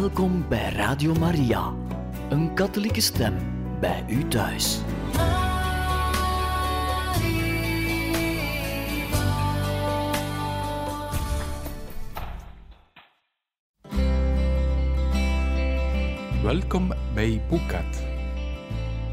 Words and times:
Welkom 0.00 0.48
bij 0.48 0.72
Radio 0.72 1.14
Maria, 1.14 1.72
een 2.28 2.54
katholieke 2.54 3.00
stem 3.00 3.34
bij 3.80 4.04
u 4.08 4.28
thuis. 4.28 4.78
Welkom 16.42 16.92
bij 17.14 17.42
Boekat, 17.48 18.02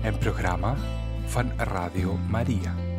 een 0.03 0.17
programma 0.17 0.75
van 1.25 1.51
Radio 1.57 2.17
Maria. 2.29 2.90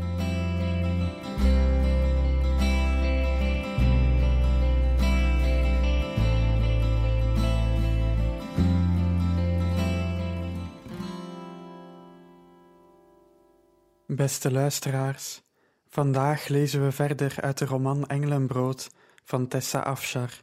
Beste 14.22 14.50
luisteraars, 14.50 15.42
vandaag 15.88 16.48
lezen 16.48 16.84
we 16.84 16.92
verder 16.92 17.40
uit 17.40 17.58
de 17.58 17.64
roman 17.64 18.06
Engelenbrood 18.06 18.90
van 19.24 19.48
Tessa 19.48 19.80
Afshar, 19.80 20.42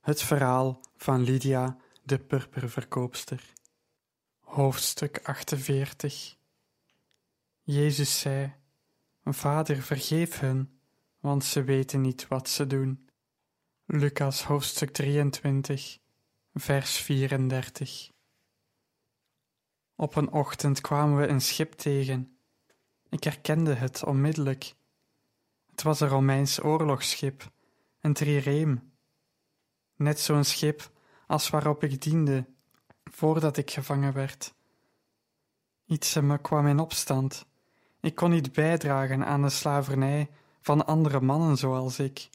het 0.00 0.22
verhaal 0.22 0.80
van 0.96 1.22
Lydia, 1.22 1.76
de 2.02 2.18
purperverkoopster. 2.18 3.52
Hoofdstuk 4.40 5.20
48 5.22 6.36
Jezus 7.62 8.20
zei, 8.20 8.52
Vader, 9.24 9.82
vergeef 9.82 10.40
hun, 10.40 10.80
want 11.18 11.44
ze 11.44 11.62
weten 11.64 12.00
niet 12.00 12.28
wat 12.28 12.48
ze 12.48 12.66
doen. 12.66 13.08
Lucas 13.86 14.44
hoofdstuk 14.44 14.90
23, 14.90 15.98
vers 16.54 16.96
34 16.96 18.10
Op 19.96 20.16
een 20.16 20.32
ochtend 20.32 20.80
kwamen 20.80 21.18
we 21.18 21.26
een 21.26 21.40
schip 21.40 21.72
tegen 21.72 22.34
ik 23.10 23.24
herkende 23.24 23.74
het 23.74 24.04
onmiddellijk. 24.04 24.74
Het 25.70 25.82
was 25.82 26.00
een 26.00 26.08
Romeins 26.08 26.62
oorlogsschip, 26.62 27.50
een 28.00 28.12
trireme. 28.12 28.80
Net 29.96 30.20
zo'n 30.20 30.44
schip 30.44 30.90
als 31.26 31.50
waarop 31.50 31.82
ik 31.82 32.02
diende 32.02 32.46
voordat 33.04 33.56
ik 33.56 33.70
gevangen 33.70 34.12
werd. 34.12 34.54
Iets 35.86 36.16
in 36.16 36.26
me 36.26 36.38
kwam 36.38 36.66
in 36.66 36.78
opstand. 36.78 37.46
Ik 38.00 38.14
kon 38.14 38.30
niet 38.30 38.52
bijdragen 38.52 39.26
aan 39.26 39.42
de 39.42 39.48
slavernij 39.48 40.30
van 40.60 40.86
andere 40.86 41.20
mannen 41.20 41.56
zoals 41.56 41.98
ik. 41.98 42.28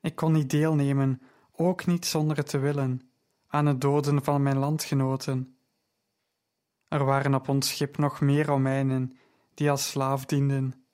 Ik 0.00 0.16
kon 0.16 0.32
niet 0.32 0.50
deelnemen, 0.50 1.22
ook 1.52 1.86
niet 1.86 2.06
zonder 2.06 2.36
het 2.36 2.48
te 2.48 2.58
willen, 2.58 3.10
aan 3.46 3.66
het 3.66 3.80
doden 3.80 4.24
van 4.24 4.42
mijn 4.42 4.58
landgenoten. 4.58 5.56
Er 6.88 7.04
waren 7.04 7.34
op 7.34 7.48
ons 7.48 7.68
schip 7.68 7.98
nog 7.98 8.20
meer 8.20 8.46
Romeinen 8.46 9.16
die 9.54 9.70
als 9.70 9.90
slaaf 9.90 10.24
dienden. 10.24 10.84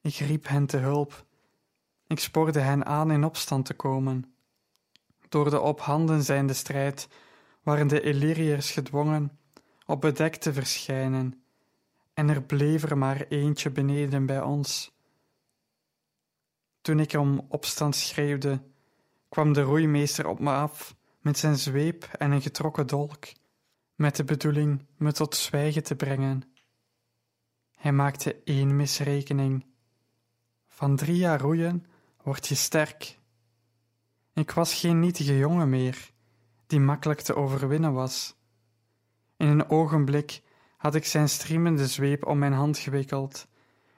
Ik 0.00 0.14
riep 0.14 0.48
hen 0.48 0.66
te 0.66 0.76
hulp. 0.76 1.26
Ik 2.06 2.18
spoorde 2.18 2.60
hen 2.60 2.86
aan 2.86 3.10
in 3.10 3.24
opstand 3.24 3.66
te 3.66 3.74
komen. 3.74 4.34
Door 5.28 5.50
de 5.50 5.60
op 5.60 5.80
handen 5.80 6.22
zijnde 6.22 6.52
strijd 6.52 7.08
waren 7.62 7.86
de 7.86 8.00
Illyriërs 8.00 8.70
gedwongen 8.70 9.38
op 9.86 10.00
bedek 10.00 10.36
te 10.36 10.52
verschijnen, 10.52 11.42
en 12.14 12.28
er 12.28 12.42
bleef 12.42 12.82
er 12.82 12.98
maar 12.98 13.26
eentje 13.28 13.70
beneden 13.70 14.26
bij 14.26 14.42
ons. 14.42 14.92
Toen 16.80 17.00
ik 17.00 17.12
om 17.12 17.46
opstand 17.48 17.96
schreeuwde, 17.96 18.62
kwam 19.28 19.52
de 19.52 19.62
roeimeester 19.62 20.26
op 20.26 20.38
me 20.38 20.50
af 20.50 20.94
met 21.20 21.38
zijn 21.38 21.56
zweep 21.56 22.04
en 22.04 22.30
een 22.30 22.42
getrokken 22.42 22.86
dolk, 22.86 23.24
met 23.94 24.16
de 24.16 24.24
bedoeling 24.24 24.86
me 24.96 25.12
tot 25.12 25.36
zwijgen 25.36 25.82
te 25.82 25.94
brengen. 25.94 26.51
Hij 27.82 27.92
maakte 27.92 28.42
één 28.44 28.76
misrekening. 28.76 29.64
Van 30.68 30.96
drie 30.96 31.16
jaar 31.16 31.40
roeien 31.40 31.86
word 32.22 32.46
je 32.46 32.54
sterk. 32.54 33.18
Ik 34.34 34.50
was 34.50 34.74
geen 34.74 35.00
nietige 35.00 35.38
jongen 35.38 35.68
meer, 35.68 36.10
die 36.66 36.80
makkelijk 36.80 37.20
te 37.20 37.34
overwinnen 37.34 37.92
was. 37.92 38.36
In 39.36 39.46
een 39.46 39.68
ogenblik 39.68 40.42
had 40.76 40.94
ik 40.94 41.04
zijn 41.04 41.28
striemende 41.28 41.86
zweep 41.86 42.26
om 42.26 42.38
mijn 42.38 42.52
hand 42.52 42.78
gewikkeld 42.78 43.48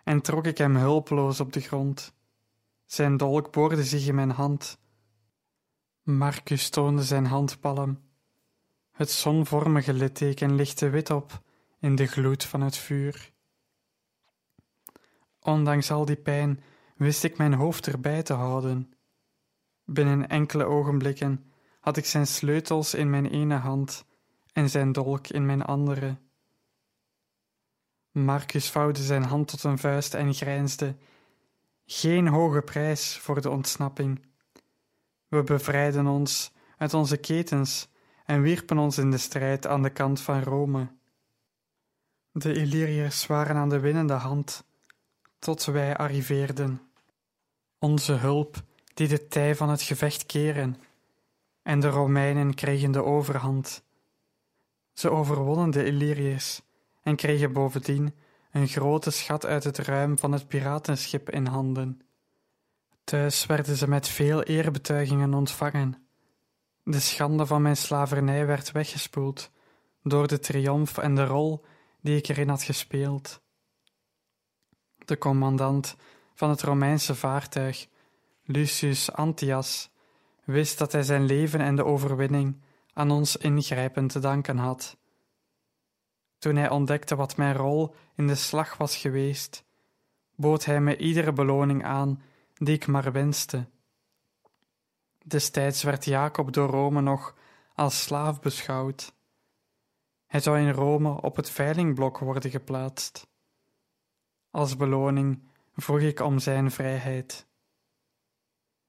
en 0.05 0.21
trok 0.21 0.47
ik 0.47 0.59
hem 0.59 0.77
hulpeloos 0.77 1.41
op 1.41 1.53
de 1.53 1.61
grond. 1.61 2.15
Zijn 2.85 3.17
dolk 3.17 3.53
boorde 3.53 3.85
zich 3.85 4.07
in 4.07 4.15
mijn 4.15 4.31
hand. 4.31 4.79
Marcus 6.03 6.69
toonde 6.69 7.03
zijn 7.03 7.27
handpalm. 7.27 8.01
Het 8.91 9.11
zonvormige 9.11 9.93
litteken 9.93 10.55
lichtte 10.55 10.91
wit 10.91 11.11
op 11.11 11.43
in 11.81 11.95
de 11.95 12.07
gloed 12.07 12.45
van 12.45 12.61
het 12.61 12.77
vuur. 12.77 13.33
Ondanks 15.47 15.91
al 15.91 16.05
die 16.05 16.17
pijn 16.17 16.63
wist 16.97 17.25
ik 17.25 17.37
mijn 17.37 17.55
hoofd 17.55 17.87
erbij 17.87 18.23
te 18.23 18.33
houden. 18.33 18.95
Binnen 19.85 20.29
enkele 20.29 20.65
ogenblikken 20.65 21.53
had 21.81 21.97
ik 21.97 22.07
zijn 22.07 22.27
sleutels 22.27 22.95
in 22.95 23.11
mijn 23.11 23.27
ene 23.27 23.55
hand 23.55 24.05
en 24.53 24.71
zijn 24.71 24.93
dolk 24.93 25.29
in 25.29 25.47
mijn 25.47 25.63
andere. 25.63 26.17
Marcus 28.11 28.71
vouwde 28.71 29.03
zijn 29.03 29.23
hand 29.23 29.49
tot 29.49 29.65
een 29.65 29.79
vuist 29.79 30.15
en 30.15 30.35
grijnsde. 30.35 30.97
Geen 31.87 32.29
hoge 32.29 32.63
prijs 32.63 33.19
voor 33.19 33.41
de 33.41 33.51
ontsnapping. 33.51 34.27
We 35.29 35.43
bevrijden 35.43 36.07
ons 36.07 36.53
uit 36.77 36.95
onze 36.95 37.17
ketens 37.17 37.89
en 38.25 38.43
wierpen 38.43 38.79
ons 38.79 38.99
in 38.99 39.11
de 39.11 39.19
strijd 39.19 39.67
aan 39.67 39.83
de 39.83 39.91
kant 39.91 40.21
van 40.21 40.43
Rome. 40.43 40.89
De 42.33 42.55
Illyriërs 42.55 43.27
waren 43.27 43.57
aan 43.57 43.69
de 43.69 43.81
winnende 43.81 44.13
hand 44.13 44.65
tot 45.45 45.65
wij 45.65 45.97
arriveerden. 45.97 46.81
Onze 47.79 48.13
hulp 48.13 48.63
die 48.95 49.09
de 49.09 49.27
tij 49.27 49.57
van 49.57 49.69
het 49.69 49.83
gevecht 49.83 50.27
keren, 50.27 50.77
en 51.63 51.81
de 51.81 51.89
Romeinen 51.89 52.55
kregen 52.55 52.93
de 52.93 53.05
overhand. 53.05 53.85
Ze 54.93 55.11
overwonnen 55.11 55.71
de 55.71 55.85
Illyriërs 55.85 56.63
en 57.03 57.17
kregen 57.17 57.53
bovendien 57.53 58.15
een 58.53 58.69
grote 58.69 59.11
schat 59.11 59.47
uit 59.47 59.65
het 59.65 59.79
ruim 59.79 60.19
van 60.19 60.33
het 60.33 60.49
piratenschip 60.49 61.31
in 61.31 61.47
handen. 61.47 62.01
Thuis 63.05 63.47
werden 63.47 63.77
ze 63.77 63.89
met 63.89 64.09
veel 64.09 64.43
eerbetuigingen 64.43 65.35
ontvangen. 65.35 66.07
De 66.83 67.01
schande 67.01 67.47
van 67.47 67.63
mijn 67.63 67.77
slavernij 67.77 68.47
werd 68.47 68.73
weggespoeld 68.73 69.51
door 70.03 70.27
de 70.27 70.39
triomf 70.39 70.99
en 70.99 71.15
de 71.15 71.25
rol 71.25 71.65
die 72.01 72.17
ik 72.17 72.29
erin 72.29 72.49
had 72.49 72.63
gespeeld 72.63 73.43
de 75.05 75.19
commandant 75.19 75.97
van 76.35 76.51
het 76.51 76.63
Romeinse 76.63 77.15
vaartuig, 77.15 77.87
Lucius 78.45 79.13
Antias, 79.13 79.91
wist 80.45 80.79
dat 80.79 80.93
hij 80.93 81.03
zijn 81.03 81.25
leven 81.25 81.61
en 81.61 81.77
de 81.77 81.85
overwinning 81.85 82.61
aan 82.93 83.11
ons 83.11 83.37
ingrijpen 83.37 84.07
te 84.07 84.19
danken 84.19 84.59
had. 84.59 84.97
Toen 86.39 86.57
hij 86.57 86.71
ontdekte 86.71 87.17
wat 87.17 87.37
mijn 87.37 87.55
rol 87.55 87.95
in 88.15 88.27
de 88.27 88.35
slag 88.35 88.77
was 88.77 88.97
geweest, 88.97 89.65
bood 90.35 90.65
hij 90.65 90.81
me 90.81 90.97
iedere 90.97 91.33
beloning 91.33 91.85
aan 91.85 92.23
die 92.55 92.75
ik 92.75 92.87
maar 92.87 93.13
wenste. 93.13 93.67
Destijds 95.25 95.83
werd 95.83 96.05
Jacob 96.05 96.53
door 96.53 96.69
Rome 96.69 97.01
nog 97.01 97.35
als 97.75 98.03
slaaf 98.03 98.41
beschouwd. 98.41 99.13
Hij 100.27 100.41
zou 100.41 100.59
in 100.59 100.71
Rome 100.71 101.21
op 101.21 101.37
het 101.37 101.51
veilingblok 101.51 102.19
worden 102.19 102.51
geplaatst. 102.51 103.27
Als 104.55 104.77
beloning 104.77 105.43
vroeg 105.77 106.01
ik 106.01 106.21
om 106.21 106.39
zijn 106.39 106.71
vrijheid. 106.71 107.47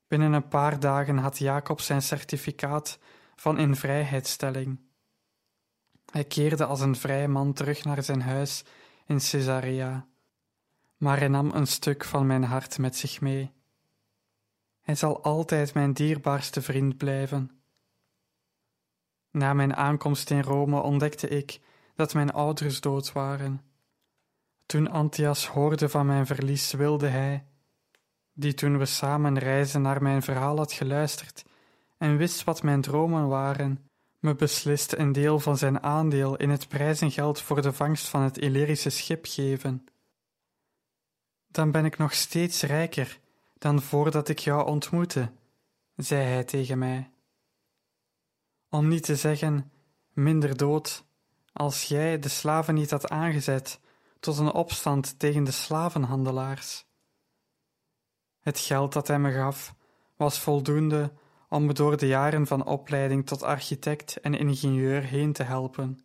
Binnen 0.07 0.33
een 0.33 0.47
paar 0.47 0.79
dagen 0.79 1.17
had 1.17 1.37
Jacob 1.37 1.79
zijn 1.81 2.01
certificaat 2.01 2.99
van 3.35 3.57
invrijheidstelling. 3.57 4.79
Hij 6.11 6.23
keerde 6.23 6.65
als 6.65 6.81
een 6.81 6.95
vrij 6.95 7.27
man 7.27 7.53
terug 7.53 7.83
naar 7.83 8.03
zijn 8.03 8.21
huis 8.21 8.65
in 9.05 9.17
Caesarea, 9.17 10.07
maar 10.97 11.17
hij 11.17 11.27
nam 11.27 11.51
een 11.51 11.67
stuk 11.67 12.03
van 12.03 12.25
mijn 12.25 12.43
hart 12.43 12.77
met 12.77 12.95
zich 12.95 13.21
mee. 13.21 13.51
Hij 14.81 14.95
zal 14.95 15.23
altijd 15.23 15.73
mijn 15.73 15.93
dierbaarste 15.93 16.61
vriend 16.61 16.97
blijven. 16.97 17.61
Na 19.31 19.53
mijn 19.53 19.75
aankomst 19.75 20.29
in 20.29 20.41
Rome 20.41 20.81
ontdekte 20.81 21.27
ik 21.27 21.59
dat 21.95 22.13
mijn 22.13 22.31
ouders 22.33 22.81
dood 22.81 23.11
waren. 23.11 23.74
Toen 24.65 24.89
Antias 24.89 25.47
hoorde 25.47 25.89
van 25.89 26.05
mijn 26.05 26.25
verlies, 26.25 26.71
wilde 26.71 27.07
hij, 27.07 27.45
die 28.33 28.53
toen 28.53 28.77
we 28.77 28.85
samen 28.85 29.39
reizen 29.39 29.81
naar 29.81 30.01
mijn 30.01 30.21
verhaal 30.21 30.57
had 30.57 30.71
geluisterd 30.71 31.45
en 31.97 32.17
wist 32.17 32.43
wat 32.43 32.63
mijn 32.63 32.81
dromen 32.81 33.27
waren, 33.27 33.89
me 34.19 34.35
beslist 34.35 34.93
een 34.93 35.11
deel 35.11 35.39
van 35.39 35.57
zijn 35.57 35.83
aandeel 35.83 36.35
in 36.35 36.49
het 36.49 36.67
prijzengeld 36.67 37.41
voor 37.41 37.61
de 37.61 37.73
vangst 37.73 38.07
van 38.07 38.21
het 38.21 38.37
Illyrische 38.37 38.89
schip 38.89 39.25
geven. 39.27 39.85
Dan 41.47 41.71
ben 41.71 41.85
ik 41.85 41.97
nog 41.97 42.13
steeds 42.13 42.61
rijker 42.61 43.19
dan 43.57 43.81
voordat 43.81 44.29
ik 44.29 44.39
jou 44.39 44.65
ontmoette, 44.65 45.31
zei 45.95 46.23
hij 46.23 46.43
tegen 46.43 46.77
mij. 46.77 47.09
om 48.69 48.87
niet 48.87 49.03
te 49.03 49.15
zeggen 49.15 49.71
minder 50.13 50.57
dood, 50.57 51.05
als 51.53 51.83
jij 51.83 52.19
de 52.19 52.29
slaven 52.29 52.73
niet 52.73 52.91
had 52.91 53.09
aangezet 53.09 53.79
tot 54.25 54.37
een 54.37 54.51
opstand 54.51 55.19
tegen 55.19 55.43
de 55.43 55.51
slavenhandelaars. 55.51 56.85
Het 58.39 58.59
geld 58.59 58.93
dat 58.93 59.07
hij 59.07 59.19
me 59.19 59.31
gaf 59.31 59.75
was 60.15 60.39
voldoende 60.39 61.13
om 61.49 61.65
me 61.65 61.73
door 61.73 61.97
de 61.97 62.07
jaren 62.07 62.47
van 62.47 62.65
opleiding 62.65 63.25
tot 63.25 63.43
architect 63.43 64.19
en 64.19 64.33
ingenieur 64.33 65.03
heen 65.03 65.33
te 65.33 65.43
helpen. 65.43 65.99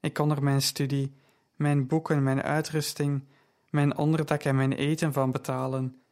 Ik 0.00 0.12
kon 0.12 0.30
er 0.30 0.42
mijn 0.42 0.62
studie, 0.62 1.14
mijn 1.56 1.86
boeken, 1.86 2.22
mijn 2.22 2.42
uitrusting, 2.42 3.28
mijn 3.68 3.96
onderdak 3.96 4.42
en 4.42 4.56
mijn 4.56 4.72
eten 4.72 5.12
van 5.12 5.30
betalen 5.30 6.02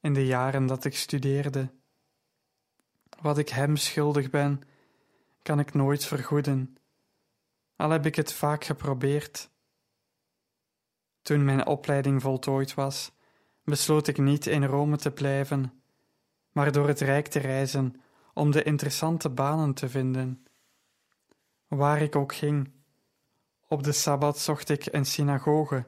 in 0.00 0.12
de 0.12 0.26
jaren 0.26 0.66
dat 0.66 0.84
ik 0.84 0.96
studeerde. 0.96 1.70
Wat 3.20 3.38
ik 3.38 3.48
hem 3.48 3.76
schuldig 3.76 4.30
ben, 4.30 4.62
kan 5.42 5.58
ik 5.58 5.74
nooit 5.74 6.04
vergoeden, 6.04 6.76
al 7.76 7.90
heb 7.90 8.06
ik 8.06 8.14
het 8.14 8.32
vaak 8.32 8.64
geprobeerd. 8.64 9.54
Toen 11.26 11.44
mijn 11.44 11.66
opleiding 11.66 12.22
voltooid 12.22 12.74
was, 12.74 13.12
besloot 13.64 14.06
ik 14.06 14.18
niet 14.18 14.46
in 14.46 14.64
Rome 14.64 14.96
te 14.96 15.10
blijven, 15.10 15.72
maar 16.52 16.72
door 16.72 16.88
het 16.88 17.00
Rijk 17.00 17.26
te 17.26 17.38
reizen 17.38 18.00
om 18.34 18.50
de 18.50 18.62
interessante 18.62 19.28
banen 19.28 19.74
te 19.74 19.88
vinden. 19.88 20.46
Waar 21.68 22.02
ik 22.02 22.16
ook 22.16 22.34
ging, 22.34 22.70
op 23.68 23.82
de 23.82 23.92
sabbat 23.92 24.38
zocht 24.38 24.68
ik 24.68 24.88
een 24.92 25.06
synagoge, 25.06 25.84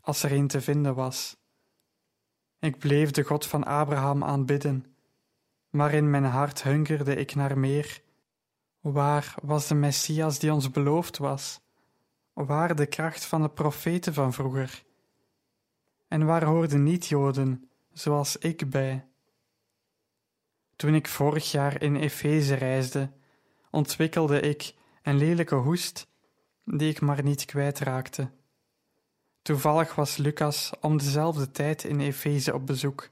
als 0.00 0.22
er 0.22 0.32
een 0.32 0.46
te 0.46 0.60
vinden 0.60 0.94
was. 0.94 1.36
Ik 2.58 2.78
bleef 2.78 3.10
de 3.10 3.22
God 3.22 3.46
van 3.46 3.64
Abraham 3.64 4.24
aanbidden, 4.24 4.86
maar 5.70 5.92
in 5.92 6.10
mijn 6.10 6.24
hart 6.24 6.62
hungerde 6.62 7.14
ik 7.14 7.34
naar 7.34 7.58
meer. 7.58 8.02
Waar 8.80 9.34
was 9.42 9.66
de 9.66 9.74
Messias 9.74 10.38
die 10.38 10.52
ons 10.52 10.70
beloofd 10.70 11.18
was? 11.18 11.60
Waar 12.46 12.74
de 12.74 12.86
kracht 12.86 13.24
van 13.24 13.42
de 13.42 13.48
profeten 13.48 14.14
van 14.14 14.32
vroeger? 14.32 14.84
En 16.08 16.26
waar 16.26 16.44
hoorden 16.44 16.82
niet-Joden, 16.82 17.70
zoals 17.92 18.36
ik, 18.36 18.70
bij? 18.70 19.06
Toen 20.76 20.94
ik 20.94 21.08
vorig 21.08 21.50
jaar 21.50 21.82
in 21.82 21.96
Efeze 21.96 22.54
reisde, 22.54 23.10
ontwikkelde 23.70 24.40
ik 24.40 24.74
een 25.02 25.16
lelijke 25.16 25.54
hoest 25.54 26.08
die 26.64 26.90
ik 26.90 27.00
maar 27.00 27.22
niet 27.22 27.44
kwijtraakte. 27.44 28.30
Toevallig 29.42 29.94
was 29.94 30.16
Lucas 30.16 30.72
om 30.80 30.98
dezelfde 30.98 31.50
tijd 31.50 31.84
in 31.84 32.00
Efeze 32.00 32.54
op 32.54 32.66
bezoek 32.66 33.08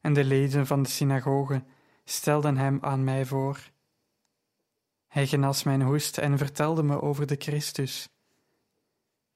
en 0.00 0.12
de 0.12 0.24
leden 0.24 0.66
van 0.66 0.82
de 0.82 0.88
synagoge 0.88 1.64
stelden 2.04 2.56
hem 2.56 2.78
aan 2.80 3.04
mij 3.04 3.26
voor. 3.26 3.70
Hij 5.06 5.26
genas 5.26 5.62
mijn 5.62 5.82
hoest 5.82 6.18
en 6.18 6.38
vertelde 6.38 6.82
me 6.82 7.00
over 7.00 7.26
de 7.26 7.36
Christus. 7.38 8.08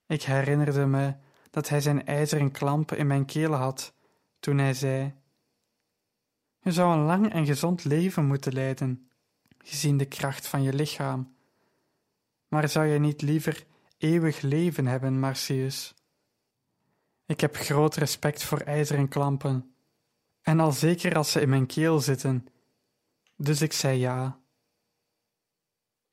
Ik 0.08 0.22
herinnerde 0.22 0.87
me 0.87 1.14
dat 1.50 1.69
hij 1.69 1.81
zijn 1.81 2.06
ijzeren 2.06 2.50
klamp 2.50 2.93
in 2.93 3.06
mijn 3.06 3.25
keel 3.25 3.52
had 3.52 3.94
toen 4.40 4.58
hij 4.58 4.75
zei: 4.75 5.14
Je 6.60 6.72
zou 6.72 6.99
een 6.99 7.05
lang 7.05 7.32
en 7.32 7.46
gezond 7.46 7.84
leven 7.84 8.26
moeten 8.26 8.52
leiden, 8.52 9.10
gezien 9.58 9.96
de 9.96 10.05
kracht 10.05 10.46
van 10.46 10.62
je 10.62 10.72
lichaam. 10.72 11.34
Maar 12.49 12.69
zou 12.69 12.87
je 12.87 12.99
niet 12.99 13.22
liever 13.22 13.66
eeuwig 13.99 14.40
leven 14.40 14.87
hebben, 14.87 15.19
Marcius? 15.19 15.94
Ik 17.26 17.40
heb 17.40 17.56
groot 17.56 17.96
respect 17.96 18.44
voor 18.44 18.60
ijzeren 18.60 19.08
klampen, 19.08 19.75
en 20.43 20.60
al 20.60 20.72
zeker 20.72 21.16
als 21.16 21.32
ze 21.32 21.40
in 21.40 21.49
mijn 21.49 21.66
keel 21.66 22.00
zitten, 22.00 22.46
dus 23.37 23.60
ik 23.60 23.72
zei 23.72 23.99
ja. 23.99 24.40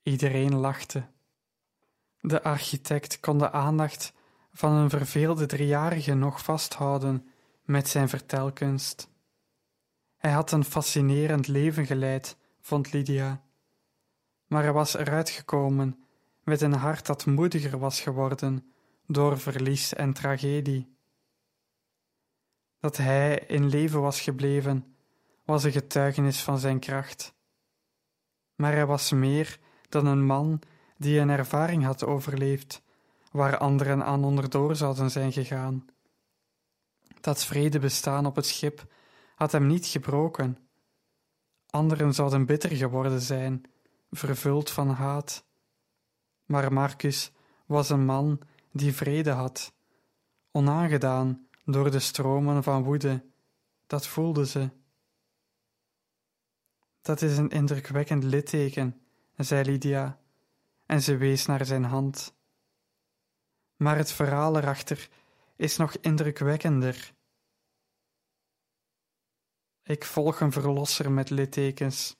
Iedereen 0.03 0.55
lachte. 0.55 1.13
De 2.27 2.43
architect 2.43 3.19
kon 3.19 3.37
de 3.37 3.51
aandacht 3.51 4.13
van 4.53 4.71
een 4.71 4.89
verveelde 4.89 5.45
driejarige 5.45 6.13
nog 6.13 6.43
vasthouden 6.43 7.27
met 7.63 7.87
zijn 7.87 8.09
vertelkunst. 8.09 9.09
Hij 10.17 10.31
had 10.31 10.51
een 10.51 10.63
fascinerend 10.63 11.47
leven 11.47 11.85
geleid, 11.85 12.37
vond 12.61 12.93
Lydia, 12.93 13.43
maar 14.47 14.63
hij 14.63 14.71
was 14.71 14.95
eruit 14.95 15.29
gekomen 15.29 16.03
met 16.43 16.61
een 16.61 16.73
hart 16.73 17.05
dat 17.05 17.25
moediger 17.25 17.79
was 17.79 18.01
geworden 18.01 18.73
door 19.07 19.39
verlies 19.39 19.93
en 19.93 20.13
tragedie. 20.13 20.97
Dat 22.79 22.97
hij 22.97 23.39
in 23.39 23.69
leven 23.69 24.01
was 24.01 24.21
gebleven, 24.21 24.95
was 25.43 25.63
een 25.63 25.71
getuigenis 25.71 26.41
van 26.41 26.59
zijn 26.59 26.79
kracht. 26.79 27.33
Maar 28.55 28.73
hij 28.73 28.85
was 28.85 29.11
meer 29.11 29.59
dan 29.89 30.05
een 30.05 30.25
man 30.25 30.61
die 30.97 31.19
een 31.19 31.29
ervaring 31.29 31.83
had 31.83 32.05
overleefd, 32.05 32.81
waar 33.31 33.57
anderen 33.57 34.03
aan 34.03 34.23
onderdoor 34.23 34.75
zouden 34.75 35.11
zijn 35.11 35.31
gegaan. 35.31 35.85
Dat 37.21 37.45
vrede 37.45 37.79
bestaan 37.79 38.25
op 38.25 38.35
het 38.35 38.45
schip 38.45 38.85
had 39.35 39.51
hem 39.51 39.67
niet 39.67 39.85
gebroken. 39.85 40.57
Anderen 41.69 42.13
zouden 42.13 42.45
bitter 42.45 42.69
geworden 42.69 43.21
zijn, 43.21 43.63
vervuld 44.11 44.69
van 44.69 44.89
haat. 44.89 45.45
Maar 46.45 46.73
Marcus 46.73 47.31
was 47.65 47.89
een 47.89 48.05
man 48.05 48.39
die 48.71 48.93
vrede 48.93 49.31
had, 49.31 49.73
onaangedaan 50.51 51.47
door 51.65 51.91
de 51.91 51.99
stromen 51.99 52.63
van 52.63 52.83
woede. 52.83 53.23
Dat 53.87 54.07
voelde 54.07 54.45
ze. 54.45 54.69
Dat 57.01 57.21
is 57.21 57.37
een 57.37 57.49
indrukwekkend 57.49 58.23
litteken, 58.23 59.01
zei 59.37 59.63
Lydia, 59.63 60.19
en 60.85 61.01
ze 61.01 61.17
wees 61.17 61.45
naar 61.45 61.65
zijn 61.65 61.83
hand. 61.83 62.33
Maar 63.75 63.97
het 63.97 64.11
verhaal 64.11 64.57
erachter 64.57 65.09
is 65.55 65.77
nog 65.77 65.95
indrukwekkender. 65.95 67.13
Ik 69.83 70.05
volg 70.05 70.39
een 70.39 70.51
verlosser 70.51 71.11
met 71.11 71.29
littekens. 71.29 72.17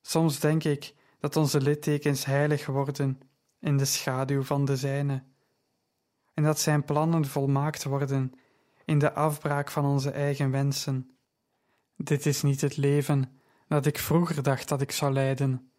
Soms 0.00 0.40
denk 0.40 0.64
ik 0.64 0.94
dat 1.18 1.36
onze 1.36 1.60
littekens 1.60 2.24
heilig 2.24 2.66
worden 2.66 3.20
in 3.58 3.76
de 3.76 3.84
schaduw 3.84 4.42
van 4.42 4.64
de 4.64 4.76
zijne, 4.76 5.24
en 6.34 6.42
dat 6.42 6.60
zijn 6.60 6.84
plannen 6.84 7.24
volmaakt 7.24 7.84
worden 7.84 8.32
in 8.84 8.98
de 8.98 9.12
afbraak 9.12 9.70
van 9.70 9.84
onze 9.84 10.10
eigen 10.10 10.50
wensen. 10.50 11.16
Dit 11.96 12.26
is 12.26 12.42
niet 12.42 12.60
het 12.60 12.76
leven 12.76 13.40
dat 13.68 13.86
ik 13.86 13.98
vroeger 13.98 14.42
dacht 14.42 14.68
dat 14.68 14.80
ik 14.80 14.90
zou 14.90 15.12
leiden, 15.12 15.72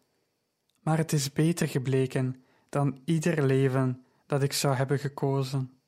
maar 0.86 0.98
het 0.98 1.12
is 1.12 1.32
beter 1.32 1.68
gebleken 1.68 2.44
dan 2.68 3.00
ieder 3.04 3.46
leven 3.46 4.04
dat 4.26 4.42
ik 4.42 4.52
zou 4.52 4.74
hebben 4.74 4.98
gekozen. 4.98 5.80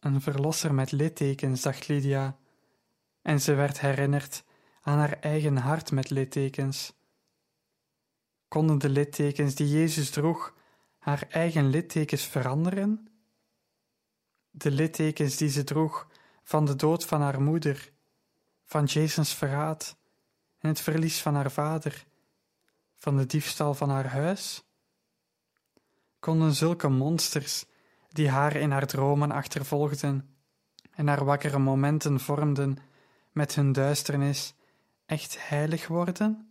Een 0.00 0.20
verlosser 0.20 0.74
met 0.74 0.92
littekens, 0.92 1.62
dacht 1.62 1.88
Lydia, 1.88 2.38
en 3.22 3.40
ze 3.40 3.54
werd 3.54 3.80
herinnerd 3.80 4.44
aan 4.80 4.98
haar 4.98 5.12
eigen 5.20 5.56
hart 5.56 5.90
met 5.90 6.10
littekens. 6.10 6.92
Konden 8.48 8.78
de 8.78 8.88
littekens 8.88 9.54
die 9.54 9.68
Jezus 9.68 10.10
droeg 10.10 10.54
haar 10.98 11.26
eigen 11.28 11.68
littekens 11.68 12.24
veranderen? 12.24 13.08
De 14.50 14.70
littekens 14.70 15.36
die 15.36 15.50
ze 15.50 15.64
droeg 15.64 16.08
van 16.42 16.64
de 16.64 16.76
dood 16.76 17.04
van 17.04 17.20
haar 17.20 17.42
moeder, 17.42 17.92
van 18.64 18.84
Jasons 18.84 19.34
verraad 19.34 19.96
en 20.58 20.68
het 20.68 20.80
verlies 20.80 21.22
van 21.22 21.34
haar 21.34 21.50
vader, 21.50 22.06
van 22.98 23.16
de 23.16 23.26
diefstal 23.26 23.74
van 23.74 23.90
haar 23.90 24.06
huis? 24.06 24.62
Konden 26.18 26.54
zulke 26.54 26.88
monsters, 26.88 27.64
die 28.08 28.28
haar 28.28 28.56
in 28.56 28.70
haar 28.70 28.86
dromen 28.86 29.30
achtervolgden 29.30 30.36
en 30.90 31.06
haar 31.06 31.24
wakkere 31.24 31.58
momenten 31.58 32.20
vormden 32.20 32.78
met 33.32 33.54
hun 33.54 33.72
duisternis, 33.72 34.54
echt 35.06 35.48
heilig 35.48 35.86
worden? 35.86 36.48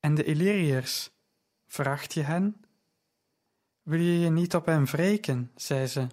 En 0.00 0.14
de 0.14 0.24
Illyriërs, 0.24 1.10
vraagt 1.66 2.14
je 2.14 2.22
hen? 2.22 2.60
Wil 3.82 4.00
je 4.00 4.18
je 4.18 4.30
niet 4.30 4.54
op 4.54 4.66
hen 4.66 4.84
wreken? 4.84 5.52
zei 5.54 5.86
ze. 5.86 6.06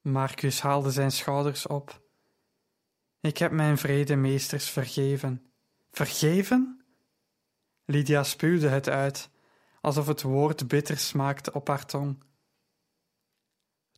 Marcus 0.00 0.60
haalde 0.60 0.90
zijn 0.90 1.10
schouders 1.10 1.66
op. 1.66 2.02
Ik 3.20 3.38
heb 3.38 3.52
mijn 3.52 3.78
vredemeesters 3.78 4.70
vergeven. 4.70 5.49
Vergeven? 5.90 6.84
Lydia 7.84 8.22
spuwde 8.22 8.68
het 8.68 8.88
uit, 8.88 9.30
alsof 9.80 10.06
het 10.06 10.22
woord 10.22 10.68
bitter 10.68 10.98
smaakte 10.98 11.52
op 11.52 11.68
haar 11.68 11.86
tong. 11.86 12.22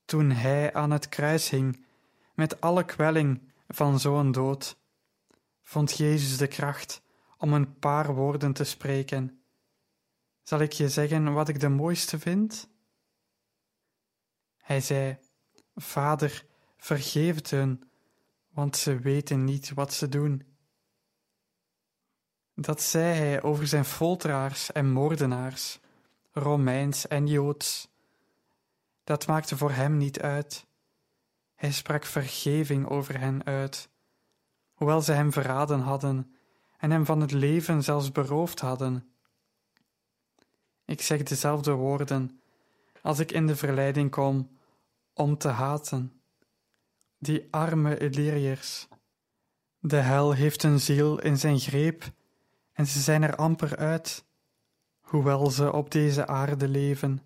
Toen 0.04 0.30
hij 0.30 0.74
aan 0.74 0.90
het 0.90 1.08
kruis 1.08 1.50
hing, 1.50 1.84
met 2.34 2.60
alle 2.60 2.84
kwelling 2.84 3.52
van 3.68 4.00
zo'n 4.00 4.32
dood, 4.32 4.76
vond 5.62 5.96
Jezus 5.96 6.36
de 6.36 6.46
kracht 6.46 7.02
om 7.38 7.52
een 7.52 7.78
paar 7.78 8.14
woorden 8.14 8.52
te 8.52 8.64
spreken. 8.64 9.42
Zal 10.42 10.60
ik 10.60 10.72
je 10.72 10.88
zeggen 10.88 11.32
wat 11.32 11.48
ik 11.48 11.60
de 11.60 11.68
mooiste 11.68 12.18
vind? 12.18 12.68
Hij 14.56 14.80
zei: 14.80 15.18
Vader, 15.74 16.46
vergeef 16.76 17.34
het 17.34 17.50
hun, 17.50 17.90
want 18.48 18.76
ze 18.76 18.98
weten 18.98 19.44
niet 19.44 19.74
wat 19.74 19.92
ze 19.92 20.08
doen. 20.08 20.51
Dat 22.54 22.82
zei 22.82 23.18
hij 23.18 23.42
over 23.42 23.66
zijn 23.66 23.84
folteraars 23.84 24.72
en 24.72 24.90
moordenaars, 24.90 25.78
Romeins 26.32 27.08
en 27.08 27.26
Joods. 27.26 27.88
Dat 29.04 29.26
maakte 29.26 29.56
voor 29.56 29.70
hem 29.70 29.96
niet 29.96 30.20
uit. 30.20 30.66
Hij 31.54 31.72
sprak 31.72 32.04
vergeving 32.04 32.88
over 32.88 33.18
hen 33.18 33.44
uit, 33.44 33.88
hoewel 34.74 35.00
ze 35.00 35.12
hem 35.12 35.32
verraden 35.32 35.80
hadden 35.80 36.34
en 36.78 36.90
hem 36.90 37.04
van 37.04 37.20
het 37.20 37.32
leven 37.32 37.82
zelfs 37.82 38.12
beroofd 38.12 38.60
hadden. 38.60 39.12
Ik 40.84 41.02
zeg 41.02 41.22
dezelfde 41.22 41.72
woorden 41.72 42.40
als 43.02 43.18
ik 43.18 43.32
in 43.32 43.46
de 43.46 43.56
verleiding 43.56 44.10
kom 44.10 44.58
om 45.14 45.38
te 45.38 45.48
haten. 45.48 46.20
Die 47.18 47.48
arme 47.50 47.98
Illyriërs. 47.98 48.88
De 49.78 49.96
hel 49.96 50.32
heeft 50.32 50.62
een 50.62 50.80
ziel 50.80 51.20
in 51.20 51.38
zijn 51.38 51.58
greep 51.58 52.12
en 52.72 52.86
ze 52.86 53.00
zijn 53.00 53.22
er 53.22 53.36
amper 53.36 53.76
uit, 53.76 54.24
hoewel 55.00 55.50
ze 55.50 55.72
op 55.72 55.90
deze 55.90 56.26
aarde 56.26 56.68
leven. 56.68 57.22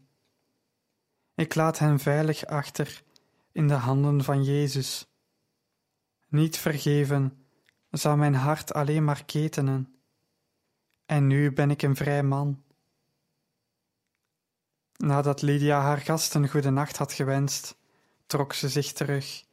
Ik 1.34 1.54
laat 1.54 1.78
hen 1.78 1.98
veilig 1.98 2.44
achter 2.44 3.02
in 3.52 3.68
de 3.68 3.74
handen 3.74 4.24
van 4.24 4.44
Jezus. 4.44 5.06
Niet 6.28 6.58
vergeven 6.58 7.46
zou 7.90 8.16
mijn 8.16 8.34
hart 8.34 8.74
alleen 8.74 9.04
maar 9.04 9.24
ketenen. 9.24 9.94
En 11.06 11.26
nu 11.26 11.52
ben 11.52 11.70
ik 11.70 11.82
een 11.82 11.96
vrij 11.96 12.22
man. 12.22 12.62
Nadat 14.96 15.42
Lydia 15.42 15.80
haar 15.80 15.98
gasten 15.98 16.48
goede 16.48 16.70
nacht 16.70 16.96
had 16.96 17.12
gewenst, 17.12 17.76
trok 18.26 18.52
ze 18.52 18.68
zich 18.68 18.92
terug. 18.92 19.44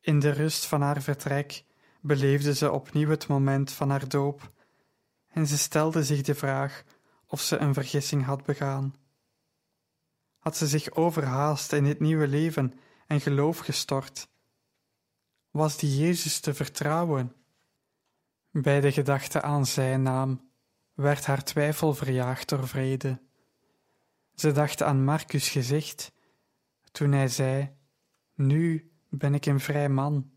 In 0.00 0.18
de 0.18 0.30
rust 0.30 0.66
van 0.66 0.80
haar 0.80 1.02
vertrek 1.02 1.64
beleefde 2.00 2.54
ze 2.54 2.70
opnieuw 2.70 3.08
het 3.08 3.26
moment 3.26 3.72
van 3.72 3.90
haar 3.90 4.08
doop, 4.08 4.52
en 5.34 5.46
ze 5.46 5.58
stelde 5.58 6.04
zich 6.04 6.22
de 6.22 6.34
vraag 6.34 6.84
of 7.26 7.40
ze 7.40 7.56
een 7.56 7.74
vergissing 7.74 8.24
had 8.24 8.44
begaan. 8.44 8.94
Had 10.38 10.56
ze 10.56 10.66
zich 10.66 10.90
overhaast 10.90 11.72
in 11.72 11.84
dit 11.84 12.00
nieuwe 12.00 12.28
leven 12.28 12.74
en 13.06 13.20
geloof 13.20 13.58
gestort? 13.58 14.28
Was 15.50 15.76
die 15.76 15.96
Jezus 15.96 16.40
te 16.40 16.54
vertrouwen? 16.54 17.34
Bij 18.50 18.80
de 18.80 18.92
gedachte 18.92 19.42
aan 19.42 19.66
zijn 19.66 20.02
naam 20.02 20.50
werd 20.92 21.26
haar 21.26 21.44
twijfel 21.44 21.94
verjaagd 21.94 22.48
door 22.48 22.68
vrede. 22.68 23.20
Ze 24.34 24.52
dacht 24.52 24.82
aan 24.82 25.04
Marcus' 25.04 25.48
gezicht 25.48 26.12
toen 26.92 27.12
hij 27.12 27.28
zei: 27.28 27.76
Nu 28.34 28.92
ben 29.08 29.34
ik 29.34 29.46
een 29.46 29.60
vrij 29.60 29.88
man. 29.88 30.30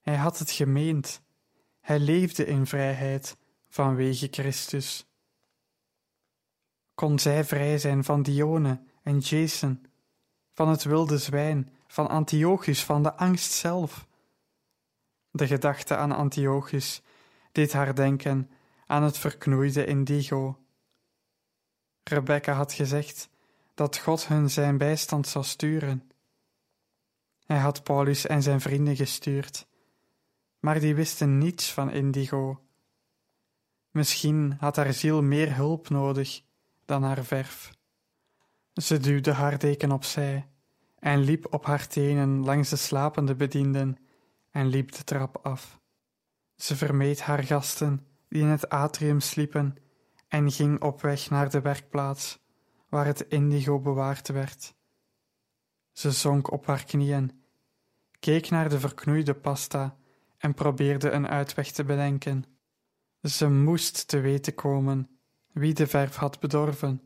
Hij 0.00 0.16
had 0.16 0.38
het 0.38 0.50
gemeend, 0.50 1.22
hij 1.80 1.98
leefde 1.98 2.46
in 2.46 2.66
vrijheid 2.66 3.36
vanwege 3.72 4.28
Christus. 4.30 5.06
Kon 6.94 7.18
zij 7.18 7.44
vrij 7.44 7.78
zijn 7.78 8.04
van 8.04 8.22
Dione 8.22 8.82
en 9.02 9.18
Jason, 9.18 9.86
van 10.52 10.68
het 10.68 10.84
wilde 10.84 11.18
zwijn, 11.18 11.72
van 11.86 12.08
Antiochus, 12.08 12.84
van 12.84 13.02
de 13.02 13.14
angst 13.14 13.52
zelf? 13.52 14.06
De 15.30 15.46
gedachte 15.46 15.96
aan 15.96 16.12
Antiochus 16.12 17.02
deed 17.52 17.72
haar 17.72 17.94
denken 17.94 18.50
aan 18.86 19.02
het 19.02 19.18
verknoeide 19.18 19.84
indigo. 19.84 20.58
Rebecca 22.02 22.52
had 22.52 22.72
gezegd 22.72 23.28
dat 23.74 23.98
God 23.98 24.26
hun 24.26 24.50
zijn 24.50 24.78
bijstand 24.78 25.28
zou 25.28 25.44
sturen. 25.44 26.10
Hij 27.44 27.58
had 27.58 27.82
Paulus 27.82 28.26
en 28.26 28.42
zijn 28.42 28.60
vrienden 28.60 28.96
gestuurd, 28.96 29.66
maar 30.58 30.80
die 30.80 30.94
wisten 30.94 31.38
niets 31.38 31.72
van 31.72 31.90
indigo. 31.90 32.60
Misschien 33.92 34.56
had 34.58 34.76
haar 34.76 34.92
ziel 34.92 35.22
meer 35.22 35.56
hulp 35.56 35.88
nodig 35.88 36.42
dan 36.84 37.02
haar 37.02 37.24
verf. 37.24 37.72
Ze 38.72 38.98
duwde 38.98 39.32
haar 39.32 39.58
deken 39.58 39.92
opzij 39.92 40.48
en 40.98 41.18
liep 41.18 41.52
op 41.52 41.66
haar 41.66 41.86
tenen 41.86 42.44
langs 42.44 42.68
de 42.70 42.76
slapende 42.76 43.34
bedienden 43.34 43.96
en 44.50 44.66
liep 44.66 44.92
de 44.92 45.04
trap 45.04 45.38
af. 45.42 45.80
Ze 46.56 46.76
vermeed 46.76 47.20
haar 47.20 47.42
gasten 47.42 48.06
die 48.28 48.42
in 48.42 48.48
het 48.48 48.68
atrium 48.68 49.20
sliepen 49.20 49.76
en 50.28 50.50
ging 50.50 50.82
op 50.82 51.02
weg 51.02 51.30
naar 51.30 51.50
de 51.50 51.60
werkplaats 51.60 52.38
waar 52.88 53.06
het 53.06 53.20
indigo 53.20 53.80
bewaard 53.80 54.28
werd. 54.28 54.74
Ze 55.92 56.10
zonk 56.10 56.50
op 56.50 56.66
haar 56.66 56.84
knieën, 56.84 57.42
keek 58.18 58.50
naar 58.50 58.68
de 58.68 58.80
verknoeide 58.80 59.34
pasta 59.34 59.96
en 60.38 60.54
probeerde 60.54 61.10
een 61.10 61.28
uitweg 61.28 61.70
te 61.70 61.84
bedenken. 61.84 62.44
Ze 63.22 63.50
moest 63.50 64.08
te 64.08 64.20
weten 64.20 64.54
komen 64.54 65.08
wie 65.52 65.74
de 65.74 65.86
verf 65.86 66.16
had 66.16 66.40
bedorven. 66.40 67.02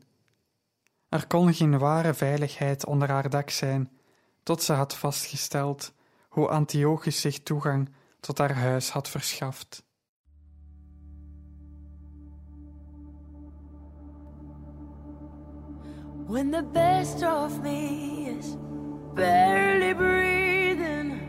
Er 1.09 1.27
kon 1.27 1.53
geen 1.53 1.77
ware 1.77 2.13
veiligheid 2.13 2.85
onder 2.85 3.09
haar 3.09 3.29
dak 3.29 3.49
zijn, 3.49 3.91
tot 4.43 4.63
ze 4.63 4.73
had 4.73 4.95
vastgesteld 4.95 5.93
hoe 6.29 6.47
Antiochus 6.47 7.21
zich 7.21 7.43
toegang 7.43 7.89
tot 8.19 8.37
haar 8.37 8.55
huis 8.55 8.89
had 8.89 9.09
verschaft. 9.09 9.85
When 16.27 16.51
the 16.51 16.63
best 16.73 17.23
of 17.23 17.61
me 17.61 18.37
is 18.37 18.55
barely 19.13 19.95
breathing, 19.95 21.21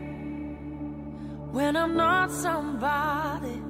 when 1.51 1.75
I'm 1.75 1.95
not 1.95 2.31
somebody 2.31 3.68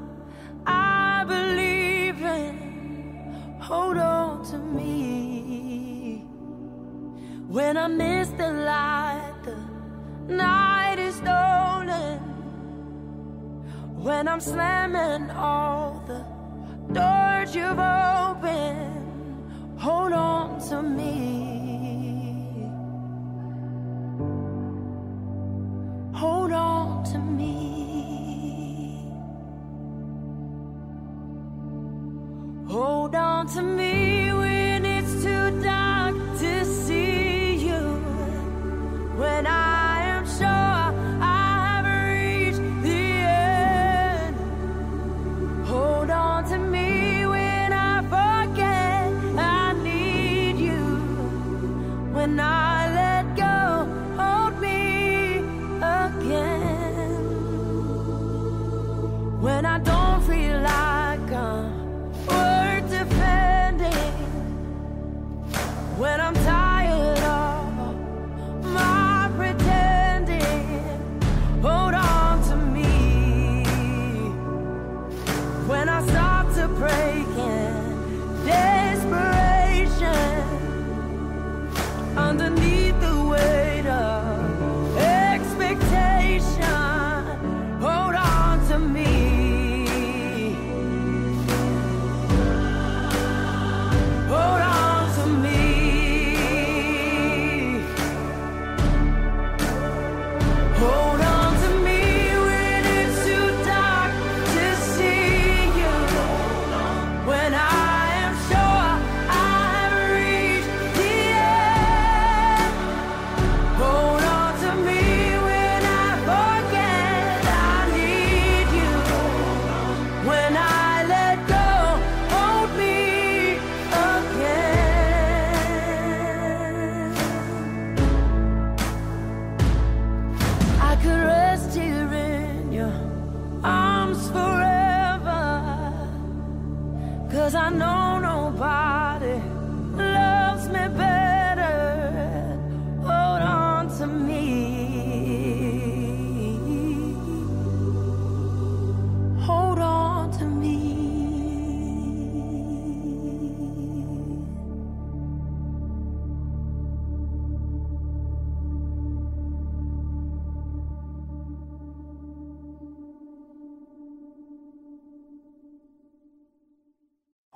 I 0.69 1.25
believe 1.27 2.21
in, 2.21 3.57
hold 3.59 3.97
on 3.97 4.45
to 4.51 4.57
me. 4.57 6.25
When 7.47 7.77
I 7.77 7.87
miss 7.87 8.29
the 8.29 8.51
light, 8.51 9.35
the 9.43 9.57
night 10.33 10.99
is 10.99 11.15
stolen. 11.15 12.19
When 14.05 14.27
I'm 14.27 14.39
slamming 14.39 15.31
all 15.31 16.03
the 16.07 16.23
doors 16.93 17.55
you've 17.55 17.79
opened 17.79 18.99
hold 19.79 20.11
on 20.11 20.59
to 20.69 20.81
me. 20.81 21.58
To 33.49 33.63
me 33.63 33.88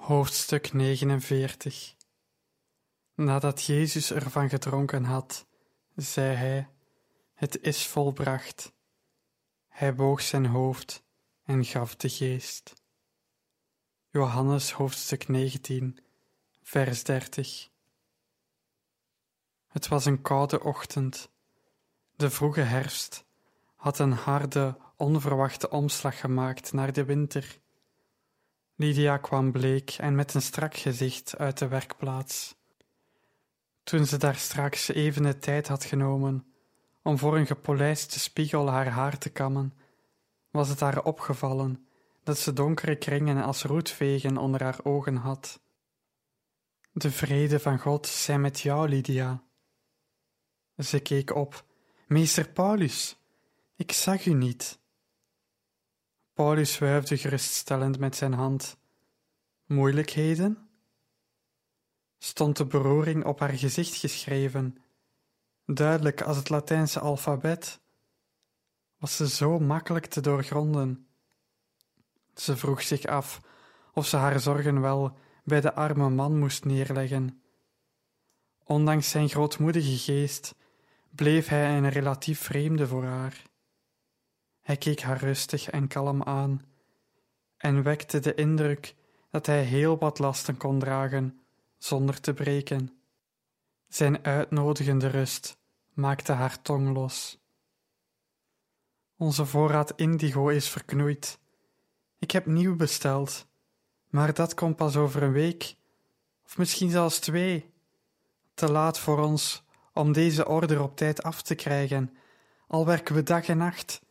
Hoofdstuk 0.03 0.73
49 0.73 1.95
Nadat 3.15 3.63
Jezus 3.63 4.11
ervan 4.11 4.49
gedronken 4.49 5.03
had, 5.03 5.45
zei 5.95 6.35
hij: 6.35 6.69
Het 7.33 7.61
is 7.61 7.87
volbracht. 7.87 8.73
Hij 9.67 9.95
boog 9.95 10.21
zijn 10.21 10.45
hoofd 10.45 11.03
en 11.43 11.65
gaf 11.65 11.95
de 11.95 12.09
geest. 12.09 12.73
Johannes 14.09 14.71
hoofdstuk 14.71 15.27
19, 15.27 15.97
vers 16.61 17.03
30 17.03 17.69
Het 19.67 19.87
was 19.87 20.05
een 20.05 20.21
koude 20.21 20.63
ochtend. 20.63 21.29
De 22.15 22.29
vroege 22.29 22.61
herfst 22.61 23.25
had 23.75 23.99
een 23.99 24.13
harde, 24.13 24.77
onverwachte 24.97 25.69
omslag 25.69 26.19
gemaakt 26.19 26.73
naar 26.73 26.93
de 26.93 27.05
winter. 27.05 27.61
Lydia 28.75 29.17
kwam 29.17 29.51
bleek 29.51 29.89
en 29.89 30.15
met 30.15 30.33
een 30.33 30.41
strak 30.41 30.75
gezicht 30.75 31.37
uit 31.37 31.57
de 31.57 31.67
werkplaats. 31.67 32.55
Toen 33.83 34.05
ze 34.05 34.17
daar 34.17 34.35
straks 34.35 34.87
even 34.87 35.23
de 35.23 35.39
tijd 35.39 35.67
had 35.67 35.83
genomen 35.85 36.45
om 37.01 37.17
voor 37.17 37.37
een 37.37 37.45
gepolijste 37.45 38.19
spiegel 38.19 38.69
haar 38.69 38.87
haar 38.87 39.17
te 39.17 39.29
kammen, 39.29 39.73
was 40.51 40.69
het 40.69 40.79
haar 40.79 41.03
opgevallen 41.03 41.87
dat 42.23 42.37
ze 42.39 42.53
donkere 42.53 42.95
kringen 42.95 43.43
als 43.43 43.63
roetvegen 43.63 44.37
onder 44.37 44.63
haar 44.63 44.79
ogen 44.83 45.15
had. 45.15 45.61
De 46.91 47.11
vrede 47.11 47.59
van 47.59 47.79
God 47.79 48.07
zij 48.07 48.39
met 48.39 48.59
jou, 48.59 48.89
Lydia. 48.89 49.43
Ze 50.77 50.99
keek 50.99 51.35
op. 51.35 51.65
Meester 52.07 52.49
Paulus, 52.49 53.17
ik 53.75 53.91
zag 53.91 54.25
u 54.25 54.33
niet. 54.33 54.79
Paulus 56.33 56.77
wuifde 56.77 57.17
geruststellend 57.17 57.99
met 57.99 58.15
zijn 58.15 58.33
hand. 58.33 58.77
Moeilijkheden? 59.65 60.69
Stond 62.17 62.57
de 62.57 62.65
beroering 62.65 63.25
op 63.25 63.39
haar 63.39 63.53
gezicht 63.53 63.95
geschreven, 63.95 64.77
duidelijk 65.65 66.21
als 66.21 66.37
het 66.37 66.49
Latijnse 66.49 66.99
alfabet? 66.99 67.79
Was 68.97 69.15
ze 69.15 69.29
zo 69.29 69.59
makkelijk 69.59 70.05
te 70.05 70.21
doorgronden? 70.21 71.07
Ze 72.35 72.57
vroeg 72.57 72.81
zich 72.81 73.05
af 73.05 73.39
of 73.93 74.07
ze 74.07 74.17
haar 74.17 74.39
zorgen 74.39 74.81
wel 74.81 75.17
bij 75.43 75.61
de 75.61 75.73
arme 75.73 76.09
man 76.09 76.39
moest 76.39 76.65
neerleggen. 76.65 77.41
Ondanks 78.63 79.09
zijn 79.09 79.29
grootmoedige 79.29 79.97
geest 79.97 80.55
bleef 81.09 81.47
hij 81.47 81.77
een 81.77 81.89
relatief 81.89 82.39
vreemde 82.39 82.87
voor 82.87 83.03
haar. 83.03 83.51
Hij 84.63 84.77
keek 84.77 85.01
haar 85.01 85.17
rustig 85.17 85.69
en 85.69 85.87
kalm 85.87 86.23
aan 86.23 86.61
en 87.57 87.83
wekte 87.83 88.19
de 88.19 88.35
indruk 88.35 88.95
dat 89.29 89.45
hij 89.45 89.63
heel 89.63 89.97
wat 89.97 90.19
lasten 90.19 90.57
kon 90.57 90.79
dragen 90.79 91.41
zonder 91.77 92.19
te 92.19 92.33
breken. 92.33 92.97
Zijn 93.87 94.23
uitnodigende 94.25 95.07
rust 95.07 95.57
maakte 95.93 96.31
haar 96.31 96.61
tong 96.61 96.93
los. 96.93 97.37
Onze 99.17 99.45
voorraad 99.45 99.93
indigo 99.95 100.47
is 100.47 100.69
verknoeid. 100.69 101.39
Ik 102.19 102.31
heb 102.31 102.45
nieuw 102.45 102.75
besteld, 102.75 103.47
maar 104.09 104.33
dat 104.33 104.53
komt 104.53 104.75
pas 104.75 104.95
over 104.95 105.23
een 105.23 105.31
week, 105.31 105.75
of 106.45 106.57
misschien 106.57 106.89
zelfs 106.89 107.19
twee. 107.19 107.73
Te 108.53 108.71
laat 108.71 108.99
voor 108.99 109.19
ons 109.19 109.63
om 109.93 110.11
deze 110.11 110.47
order 110.47 110.81
op 110.81 110.97
tijd 110.97 111.23
af 111.23 111.41
te 111.41 111.55
krijgen, 111.55 112.17
al 112.67 112.85
werken 112.85 113.15
we 113.15 113.23
dag 113.23 113.47
en 113.47 113.57
nacht. 113.57 114.01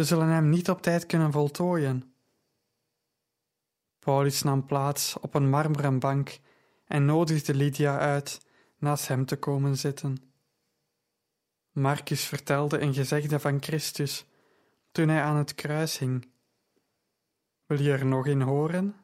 We 0.00 0.06
zullen 0.06 0.28
hem 0.28 0.48
niet 0.48 0.70
op 0.70 0.82
tijd 0.82 1.06
kunnen 1.06 1.32
voltooien. 1.32 2.14
Paulus 3.98 4.42
nam 4.42 4.66
plaats 4.66 5.18
op 5.18 5.34
een 5.34 5.48
marmeren 5.48 5.98
bank 5.98 6.38
en 6.86 7.04
nodigde 7.04 7.54
Lydia 7.54 7.98
uit 7.98 8.46
naast 8.78 9.08
hem 9.08 9.24
te 9.26 9.36
komen 9.36 9.76
zitten. 9.76 10.32
Marcus 11.70 12.24
vertelde 12.24 12.78
een 12.78 12.94
gezegde 12.94 13.40
van 13.40 13.62
Christus 13.62 14.26
toen 14.92 15.08
hij 15.08 15.22
aan 15.22 15.36
het 15.36 15.54
kruis 15.54 15.98
hing. 15.98 16.28
Wil 17.66 17.80
je 17.80 17.92
er 17.92 18.06
nog 18.06 18.26
in 18.26 18.40
horen? 18.40 18.96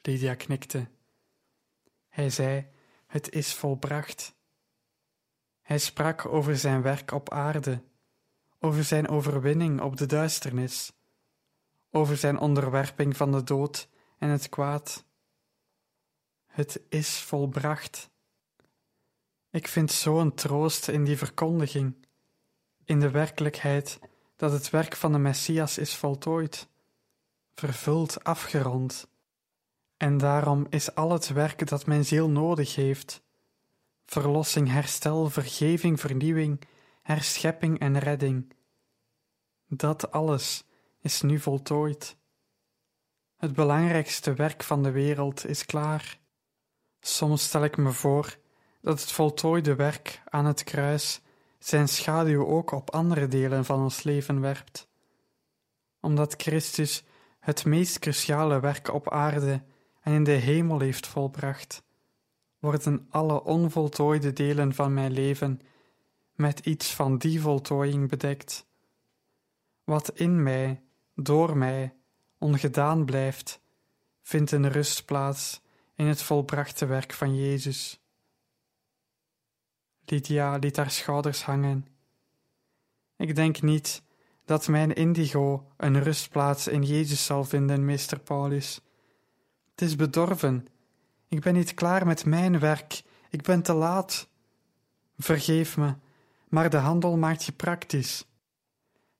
Lydia 0.00 0.34
knikte. 0.34 0.88
Hij 2.08 2.30
zei: 2.30 2.66
Het 3.06 3.30
is 3.30 3.54
volbracht. 3.54 4.34
Hij 5.60 5.78
sprak 5.78 6.26
over 6.26 6.56
zijn 6.56 6.82
werk 6.82 7.12
op 7.12 7.30
aarde, 7.30 7.82
over 8.64 8.84
zijn 8.84 9.08
overwinning 9.08 9.80
op 9.80 9.96
de 9.96 10.06
duisternis, 10.06 10.92
over 11.90 12.16
zijn 12.16 12.38
onderwerping 12.38 13.16
van 13.16 13.32
de 13.32 13.42
dood 13.42 13.88
en 14.18 14.28
het 14.28 14.48
kwaad. 14.48 15.04
Het 16.46 16.80
is 16.88 17.18
volbracht. 17.18 18.10
Ik 19.50 19.68
vind 19.68 19.92
zo'n 19.92 20.34
troost 20.34 20.88
in 20.88 21.04
die 21.04 21.16
verkondiging, 21.16 22.06
in 22.84 23.00
de 23.00 23.10
werkelijkheid 23.10 23.98
dat 24.36 24.52
het 24.52 24.70
werk 24.70 24.96
van 24.96 25.12
de 25.12 25.18
Messias 25.18 25.78
is 25.78 25.96
voltooid, 25.96 26.68
vervuld, 27.54 28.24
afgerond. 28.24 29.08
En 29.96 30.18
daarom 30.18 30.66
is 30.70 30.94
al 30.94 31.10
het 31.10 31.28
werk 31.28 31.68
dat 31.68 31.86
mijn 31.86 32.04
ziel 32.04 32.28
nodig 32.28 32.74
heeft, 32.74 33.22
verlossing, 34.06 34.68
herstel, 34.68 35.30
vergeving, 35.30 36.00
vernieuwing, 36.00 36.60
herschepping 37.02 37.78
en 37.78 37.98
redding, 37.98 38.52
dat 39.66 40.10
alles 40.10 40.64
is 41.00 41.22
nu 41.22 41.38
voltooid. 41.38 42.16
Het 43.36 43.52
belangrijkste 43.52 44.34
werk 44.34 44.62
van 44.62 44.82
de 44.82 44.90
wereld 44.90 45.46
is 45.46 45.64
klaar. 45.64 46.18
Soms 47.00 47.44
stel 47.44 47.64
ik 47.64 47.76
me 47.76 47.92
voor 47.92 48.36
dat 48.80 49.00
het 49.00 49.12
voltooide 49.12 49.74
werk 49.74 50.22
aan 50.24 50.44
het 50.44 50.64
kruis 50.64 51.20
zijn 51.58 51.88
schaduw 51.88 52.46
ook 52.46 52.70
op 52.70 52.90
andere 52.90 53.28
delen 53.28 53.64
van 53.64 53.82
ons 53.82 54.02
leven 54.02 54.40
werpt. 54.40 54.88
Omdat 56.00 56.34
Christus 56.42 57.04
het 57.40 57.64
meest 57.64 57.98
cruciale 57.98 58.60
werk 58.60 58.92
op 58.92 59.10
aarde 59.10 59.62
en 60.00 60.12
in 60.12 60.24
de 60.24 60.30
hemel 60.30 60.80
heeft 60.80 61.06
volbracht, 61.06 61.82
worden 62.58 63.06
alle 63.10 63.42
onvoltooide 63.44 64.32
delen 64.32 64.74
van 64.74 64.94
mijn 64.94 65.12
leven 65.12 65.60
met 66.34 66.58
iets 66.58 66.94
van 66.94 67.18
die 67.18 67.40
voltooiing 67.40 68.08
bedekt. 68.08 68.66
Wat 69.84 70.10
in 70.14 70.42
mij, 70.42 70.82
door 71.14 71.56
mij, 71.56 71.94
ongedaan 72.38 73.04
blijft, 73.04 73.60
vindt 74.22 74.50
een 74.50 74.70
rustplaats 74.70 75.60
in 75.94 76.06
het 76.06 76.22
volbrachte 76.22 76.86
werk 76.86 77.12
van 77.12 77.36
Jezus. 77.36 78.00
Lydia 80.04 80.56
liet 80.56 80.76
haar 80.76 80.90
schouders 80.90 81.42
hangen. 81.42 81.86
Ik 83.16 83.34
denk 83.34 83.62
niet 83.62 84.02
dat 84.44 84.68
mijn 84.68 84.94
indigo 84.94 85.66
een 85.76 86.02
rustplaats 86.02 86.68
in 86.68 86.82
Jezus 86.82 87.24
zal 87.24 87.44
vinden, 87.44 87.84
meester 87.84 88.18
Paulus. 88.18 88.80
Het 89.70 89.82
is 89.82 89.96
bedorven. 89.96 90.66
Ik 91.28 91.40
ben 91.40 91.54
niet 91.54 91.74
klaar 91.74 92.06
met 92.06 92.24
mijn 92.24 92.58
werk. 92.58 93.02
Ik 93.30 93.42
ben 93.42 93.62
te 93.62 93.72
laat. 93.72 94.28
Vergeef 95.18 95.76
me, 95.76 95.94
maar 96.52 96.70
de 96.70 96.76
handel 96.76 97.16
maakt 97.16 97.44
je 97.44 97.52
praktisch. 97.52 98.26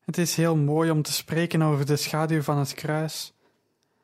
Het 0.01 0.19
is 0.19 0.37
heel 0.37 0.57
mooi 0.57 0.91
om 0.91 1.03
te 1.03 1.13
spreken 1.13 1.63
over 1.63 1.87
de 1.87 1.97
schaduw 1.97 2.43
van 2.43 2.59
het 2.59 2.75
kruis, 2.75 3.33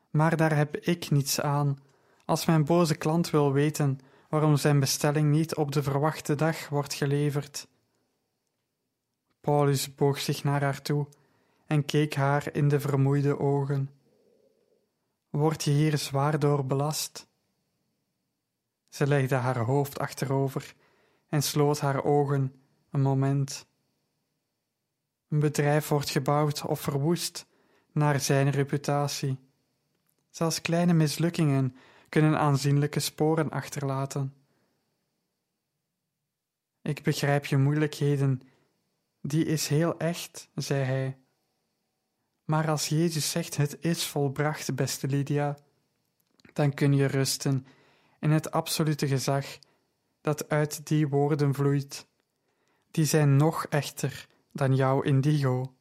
maar 0.09 0.37
daar 0.37 0.55
heb 0.55 0.77
ik 0.77 1.09
niets 1.09 1.41
aan 1.41 1.79
als 2.25 2.45
mijn 2.45 2.65
boze 2.65 2.95
klant 2.95 3.29
wil 3.29 3.51
weten 3.51 3.99
waarom 4.29 4.57
zijn 4.57 4.79
bestelling 4.79 5.31
niet 5.31 5.55
op 5.55 5.71
de 5.71 5.83
verwachte 5.83 6.35
dag 6.35 6.69
wordt 6.69 6.93
geleverd. 6.93 7.67
Paulus 9.41 9.95
boog 9.95 10.19
zich 10.19 10.43
naar 10.43 10.61
haar 10.61 10.81
toe 10.81 11.07
en 11.67 11.85
keek 11.85 12.15
haar 12.15 12.49
in 12.51 12.67
de 12.67 12.79
vermoeide 12.79 13.39
ogen. 13.39 13.89
Word 15.29 15.63
je 15.63 15.71
hier 15.71 15.97
zwaar 15.97 16.39
door 16.39 16.65
belast? 16.65 17.27
Ze 18.89 19.07
legde 19.07 19.35
haar 19.35 19.57
hoofd 19.57 19.99
achterover 19.99 20.73
en 21.27 21.43
sloot 21.43 21.79
haar 21.79 22.03
ogen 22.03 22.53
een 22.91 23.01
moment. 23.01 23.67
Een 25.27 25.39
bedrijf 25.39 25.87
wordt 25.87 26.09
gebouwd 26.09 26.65
of 26.65 26.79
verwoest 26.79 27.45
naar 27.91 28.19
zijn 28.19 28.49
reputatie. 28.49 29.37
Zelfs 30.29 30.61
kleine 30.61 30.93
mislukkingen 30.93 31.75
kunnen 32.09 32.39
aanzienlijke 32.39 32.99
sporen 32.99 33.49
achterlaten. 33.49 34.33
Ik 36.81 37.03
begrijp 37.03 37.45
je 37.45 37.57
moeilijkheden, 37.57 38.41
die 39.21 39.45
is 39.45 39.67
heel 39.67 39.97
echt, 39.97 40.49
zei 40.55 40.83
hij. 40.83 41.17
Maar 42.45 42.69
als 42.69 42.87
Jezus 42.87 43.31
zegt 43.31 43.57
het 43.57 43.77
is 43.79 44.05
volbracht, 44.05 44.75
beste 44.75 45.07
Lydia, 45.07 45.57
dan 46.53 46.73
kun 46.73 46.93
je 46.93 47.05
rusten 47.05 47.65
in 48.19 48.31
het 48.31 48.51
absolute 48.51 49.07
gezag 49.07 49.45
dat 50.21 50.49
uit 50.49 50.87
die 50.87 51.07
woorden 51.07 51.53
vloeit. 51.53 52.07
Die 52.91 53.05
zijn 53.05 53.35
nog 53.35 53.65
echter 53.65 54.27
dan 54.51 54.75
jouw 54.75 55.01
indigo. 55.01 55.75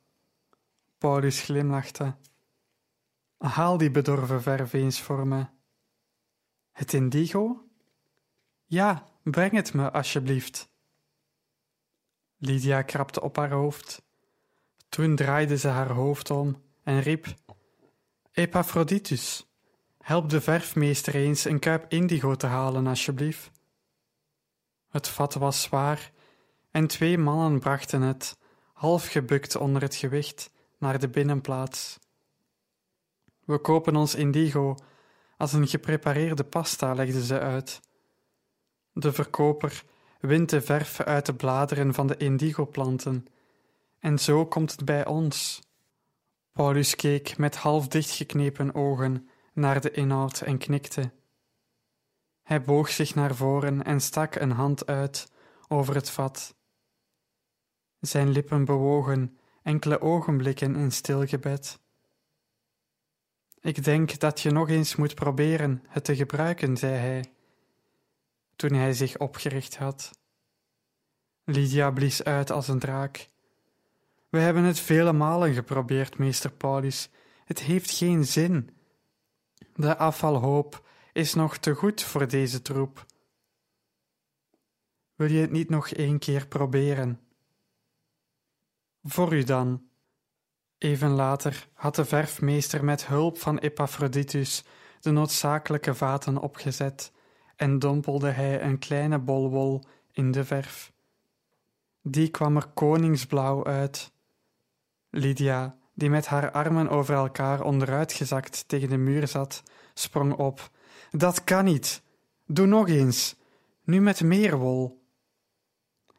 Paulus 0.98 1.40
glimlachte. 1.40 2.16
Haal 3.38 3.76
die 3.76 3.90
bedorven 3.90 4.42
verf 4.42 4.72
eens 4.72 5.00
voor 5.00 5.26
me. 5.26 5.46
Het 6.72 6.92
indigo? 6.92 7.68
Ja, 8.64 9.04
breng 9.22 9.52
het 9.52 9.74
me 9.74 9.90
alsjeblieft. 9.90 10.70
Lydia 12.36 12.82
krabde 12.82 13.20
op 13.20 13.36
haar 13.36 13.50
hoofd. 13.50 14.02
Toen 14.88 15.16
draaide 15.16 15.58
ze 15.58 15.68
haar 15.68 15.90
hoofd 15.90 16.30
om 16.30 16.62
en 16.82 17.00
riep: 17.00 17.34
Epaphroditus, 18.32 19.46
help 19.98 20.28
de 20.28 20.40
verfmeester 20.40 21.14
eens 21.14 21.44
een 21.44 21.58
kuip 21.58 21.92
indigo 21.92 22.34
te 22.34 22.46
halen, 22.46 22.86
alsjeblieft. 22.86 23.50
Het 24.88 25.08
vat 25.08 25.34
was 25.34 25.62
zwaar 25.62 26.12
en 26.70 26.86
twee 26.86 27.18
mannen 27.18 27.60
brachten 27.60 28.02
het, 28.02 28.38
half 28.72 29.06
gebukt 29.06 29.56
onder 29.56 29.82
het 29.82 29.94
gewicht, 29.94 30.50
naar 30.78 30.98
de 30.98 31.08
binnenplaats. 31.08 31.98
We 33.44 33.58
kopen 33.58 33.96
ons 33.96 34.14
indigo 34.14 34.76
als 35.36 35.52
een 35.52 35.68
geprepareerde 35.68 36.44
pasta, 36.44 36.94
legde 36.94 37.24
ze 37.24 37.40
uit. 37.40 37.80
De 38.92 39.12
verkoper 39.12 39.84
wint 40.20 40.50
de 40.50 40.60
verf 40.60 41.00
uit 41.00 41.26
de 41.26 41.34
bladeren 41.34 41.94
van 41.94 42.06
de 42.06 42.16
indigoplanten, 42.16 43.26
en 43.98 44.18
zo 44.18 44.46
komt 44.46 44.70
het 44.70 44.84
bij 44.84 45.06
ons. 45.06 45.62
Paulus 46.52 46.96
keek 46.96 47.36
met 47.36 47.56
half 47.56 47.88
dichtgeknepen 47.88 48.74
ogen 48.74 49.28
naar 49.52 49.80
de 49.80 49.90
inhoud 49.90 50.40
en 50.40 50.58
knikte. 50.58 51.12
Hij 52.42 52.62
boog 52.62 52.88
zich 52.88 53.14
naar 53.14 53.34
voren 53.34 53.84
en 53.84 54.00
stak 54.00 54.34
een 54.34 54.50
hand 54.50 54.86
uit 54.86 55.32
over 55.68 55.94
het 55.94 56.10
vat. 56.10 56.54
Zijn 58.00 58.28
lippen 58.28 58.64
bewogen 58.64 59.38
enkele 59.62 60.00
ogenblikken 60.00 60.76
in 60.76 60.92
stil 60.92 61.26
gebed. 61.26 61.78
Ik 63.60 63.84
denk 63.84 64.18
dat 64.18 64.40
je 64.40 64.50
nog 64.50 64.68
eens 64.68 64.96
moet 64.96 65.14
proberen 65.14 65.82
het 65.88 66.04
te 66.04 66.16
gebruiken, 66.16 66.76
zei 66.76 66.92
hij, 66.94 67.32
toen 68.56 68.72
hij 68.72 68.92
zich 68.92 69.18
opgericht 69.18 69.76
had. 69.76 70.18
Lydia 71.44 71.90
blies 71.90 72.24
uit 72.24 72.50
als 72.50 72.68
een 72.68 72.78
draak. 72.78 73.28
We 74.28 74.38
hebben 74.38 74.62
het 74.62 74.80
vele 74.80 75.12
malen 75.12 75.54
geprobeerd, 75.54 76.18
meester 76.18 76.50
Paulus. 76.50 77.08
Het 77.44 77.60
heeft 77.60 77.90
geen 77.90 78.24
zin. 78.24 78.70
De 79.74 79.96
afvalhoop 79.96 80.86
is 81.12 81.34
nog 81.34 81.56
te 81.56 81.74
goed 81.74 82.02
voor 82.02 82.28
deze 82.28 82.62
troep. 82.62 83.06
Wil 85.14 85.30
je 85.30 85.40
het 85.40 85.50
niet 85.50 85.68
nog 85.68 85.88
één 85.88 86.18
keer 86.18 86.46
proberen? 86.46 87.20
Voor 89.02 89.34
u 89.34 89.42
dan. 89.42 89.82
Even 90.78 91.10
later 91.10 91.68
had 91.72 91.94
de 91.94 92.04
verfmeester 92.04 92.84
met 92.84 93.06
hulp 93.06 93.38
van 93.38 93.58
Epaphroditus 93.58 94.64
de 95.00 95.10
noodzakelijke 95.10 95.94
vaten 95.94 96.38
opgezet 96.38 97.12
en 97.56 97.78
dompelde 97.78 98.30
hij 98.30 98.62
een 98.62 98.78
kleine 98.78 99.18
bol 99.18 99.50
wol 99.50 99.84
in 100.12 100.30
de 100.30 100.44
verf. 100.44 100.92
Die 102.02 102.28
kwam 102.28 102.56
er 102.56 102.66
koningsblauw 102.66 103.64
uit. 103.64 104.12
Lydia, 105.10 105.76
die 105.94 106.10
met 106.10 106.26
haar 106.26 106.50
armen 106.50 106.88
over 106.88 107.14
elkaar 107.14 107.62
onderuitgezakt 107.62 108.68
tegen 108.68 108.88
de 108.88 108.96
muur 108.96 109.28
zat, 109.28 109.62
sprong 109.94 110.32
op. 110.32 110.70
Dat 111.10 111.44
kan 111.44 111.64
niet. 111.64 112.02
Doe 112.46 112.66
nog 112.66 112.88
eens. 112.88 113.36
Nu 113.84 114.00
met 114.00 114.22
meer 114.22 114.56
wol. 114.56 115.02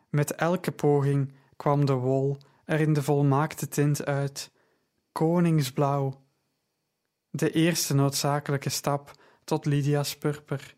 Met 0.10 0.36
elke 0.36 0.72
poging 0.72 1.34
kwam 1.56 1.86
de 1.86 1.94
wol 1.94 2.38
er 2.70 2.80
in 2.80 2.94
de 2.94 3.04
volmaakte 3.04 3.68
tint 3.68 4.06
uit. 4.06 4.52
Koningsblauw. 5.12 6.24
De 7.30 7.52
eerste 7.52 7.94
noodzakelijke 7.94 8.70
stap 8.70 9.12
tot 9.44 9.66
Lydia's 9.66 10.18
purper. 10.18 10.76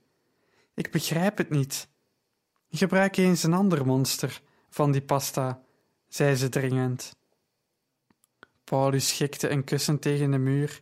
Ik 0.73 0.91
begrijp 0.91 1.38
het 1.38 1.49
niet. 1.49 1.89
Gebruik 2.69 3.17
eens 3.17 3.43
een 3.43 3.54
ander 3.54 3.86
monster 3.86 4.41
van 4.69 4.91
die 4.91 5.01
pasta, 5.01 5.62
zei 6.08 6.36
ze 6.36 6.49
dringend. 6.49 7.15
Paulus 8.63 9.08
schikte 9.08 9.49
een 9.49 9.63
kussen 9.63 9.99
tegen 9.99 10.32
de 10.32 10.38
muur 10.38 10.80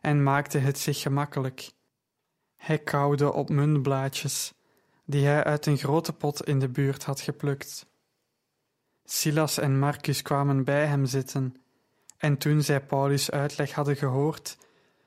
en 0.00 0.22
maakte 0.22 0.58
het 0.58 0.78
zich 0.78 1.00
gemakkelijk. 1.00 1.70
Hij 2.56 2.78
kauwde 2.78 3.32
op 3.32 3.48
muntblaadjes, 3.48 4.52
die 5.04 5.26
hij 5.26 5.44
uit 5.44 5.66
een 5.66 5.78
grote 5.78 6.12
pot 6.12 6.46
in 6.46 6.58
de 6.58 6.68
buurt 6.68 7.04
had 7.04 7.20
geplukt. 7.20 7.89
Silas 9.12 9.58
en 9.58 9.78
Marcus 9.78 10.22
kwamen 10.22 10.64
bij 10.64 10.86
hem 10.86 11.06
zitten, 11.06 11.56
en 12.16 12.38
toen 12.38 12.62
zij 12.62 12.80
Paulus' 12.80 13.30
uitleg 13.30 13.72
hadden 13.72 13.96
gehoord, 13.96 14.58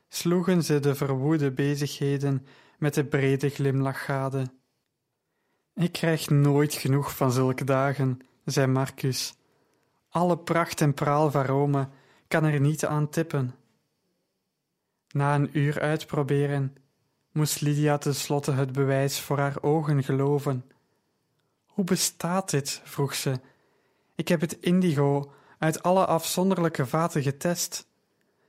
sloegen 0.08 0.64
ze 0.64 0.80
de 0.80 0.96
verwoede 0.96 1.52
bezigheden 1.52 2.46
met 2.78 2.94
de 2.94 3.06
brede 3.06 3.50
glimlach 3.50 4.06
gade. 4.06 4.52
Ik 5.76 5.92
krijg 5.92 6.30
nooit 6.30 6.74
genoeg 6.74 7.16
van 7.16 7.32
zulke 7.32 7.64
dagen, 7.64 8.20
zei 8.46 8.68
Marcus. 8.68 9.36
Alle 10.10 10.38
pracht 10.38 10.82
en 10.82 10.94
praal 10.94 11.32
van 11.32 11.46
Rome 11.46 11.90
kan 12.28 12.44
er 12.44 12.60
niet 12.60 12.86
aan 12.86 13.10
tippen. 13.10 13.56
Na 15.08 15.36
een 15.36 15.58
uur 15.58 15.82
uitproberen 15.82 16.76
moest 17.32 17.62
Lydia 17.62 17.98
tenslotte 17.98 18.52
het 18.52 18.72
bewijs 18.72 19.20
voor 19.20 19.38
haar 19.38 19.58
ogen 19.62 20.04
geloven. 20.04 20.72
Hoe 21.66 21.84
bestaat 21.84 22.50
dit? 22.50 22.82
vroeg 22.84 23.16
ze. 23.16 23.40
Ik 24.24 24.30
heb 24.30 24.42
het 24.42 24.58
indigo 24.60 25.32
uit 25.58 25.84
alle 25.84 26.06
afzonderlijke 26.06 26.86
vaten 26.86 27.22
getest. 27.22 27.88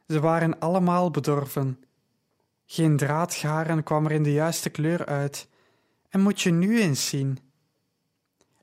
Ze 0.08 0.20
waren 0.20 0.58
allemaal 0.58 1.10
bedorven. 1.10 1.84
Geen 2.66 2.96
draadgaren 2.96 3.82
kwam 3.82 4.04
er 4.04 4.12
in 4.12 4.22
de 4.22 4.32
juiste 4.32 4.70
kleur 4.70 5.06
uit. 5.06 5.48
En 6.08 6.20
moet 6.20 6.40
je 6.40 6.50
nu 6.50 6.80
eens 6.80 7.08
zien. 7.08 7.38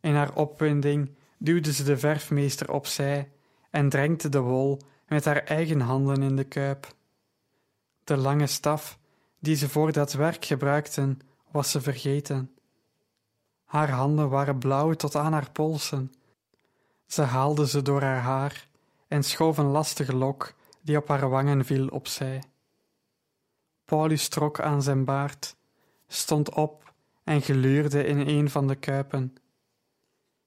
In 0.02 0.15
haar 0.15 0.36
opwinding 0.36 1.15
duwde 1.38 1.74
ze 1.74 1.84
de 1.84 1.97
verfmeester 1.97 2.71
opzij 2.71 3.32
en 3.69 3.89
drenkte 3.89 4.30
de 4.30 4.39
wol 4.39 4.82
met 5.08 5.26
haar 5.26 5.43
eigen 5.43 5.80
handen 5.80 6.24
in 6.24 6.36
de 6.36 6.43
kuip. 6.43 6.95
De 8.04 8.17
lange 8.17 8.47
staf 8.47 9.00
die 9.39 9.56
ze 9.56 9.69
voor 9.69 9.91
dat 9.91 10.13
werk 10.13 10.45
gebruikten, 10.45 11.19
was 11.52 11.71
ze 11.71 11.82
vergeten. 11.82 12.56
Haar 13.65 13.89
handen 13.89 14.30
waren 14.30 14.60
blauw 14.60 14.93
tot 14.93 15.15
aan 15.15 15.34
haar 15.34 15.52
polsen. 15.52 16.12
Ze 17.12 17.21
haalde 17.21 17.67
ze 17.67 17.82
door 17.82 18.02
haar 18.02 18.21
haar 18.21 18.67
en 19.08 19.24
schoof 19.24 19.58
een 19.58 19.65
lastige 19.65 20.15
lok 20.15 20.54
die 20.82 20.97
op 20.97 21.08
haar 21.08 21.30
wangen 21.30 21.65
viel 21.65 21.88
opzij. 21.88 22.43
Paulus 23.86 24.28
trok 24.28 24.60
aan 24.60 24.84
zijn 24.84 25.06
baard, 25.06 25.56
stond 26.08 26.54
op 26.54 26.93
en 27.24 27.41
geluurde 27.41 28.06
in 28.06 28.28
een 28.28 28.50
van 28.50 28.67
de 28.67 28.76
kuipen. 28.76 29.36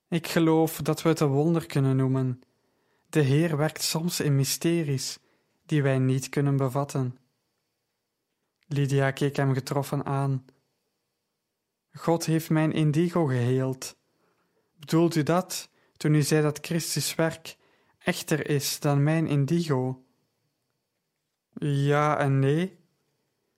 Ik 0.07 0.27
geloof 0.27 0.81
dat 0.81 1.01
we 1.01 1.09
het 1.09 1.19
een 1.19 1.27
wonder 1.27 1.65
kunnen 1.65 1.95
noemen. 1.95 2.41
De 3.09 3.21
Heer 3.21 3.57
werkt 3.57 3.83
soms 3.83 4.19
in 4.19 4.35
mysteries 4.35 5.19
die 5.65 5.83
wij 5.83 5.99
niet 5.99 6.29
kunnen 6.29 6.57
bevatten. 6.57 7.17
Lydia 8.67 9.11
keek 9.11 9.35
hem 9.35 9.53
getroffen 9.53 10.05
aan. 10.05 10.45
God 11.93 12.25
heeft 12.25 12.49
mijn 12.49 12.71
indigo 12.71 13.25
geheeld. 13.25 13.95
Bedoelt 14.79 15.15
u 15.15 15.23
dat 15.23 15.69
toen 15.97 16.13
u 16.13 16.21
zei 16.21 16.41
dat 16.41 16.65
Christus 16.65 17.15
werk 17.15 17.57
echter 17.97 18.49
is 18.49 18.79
dan 18.79 19.03
mijn 19.03 19.27
indigo? 19.27 20.03
Ja 21.59 22.17
en 22.17 22.39
nee. 22.39 22.77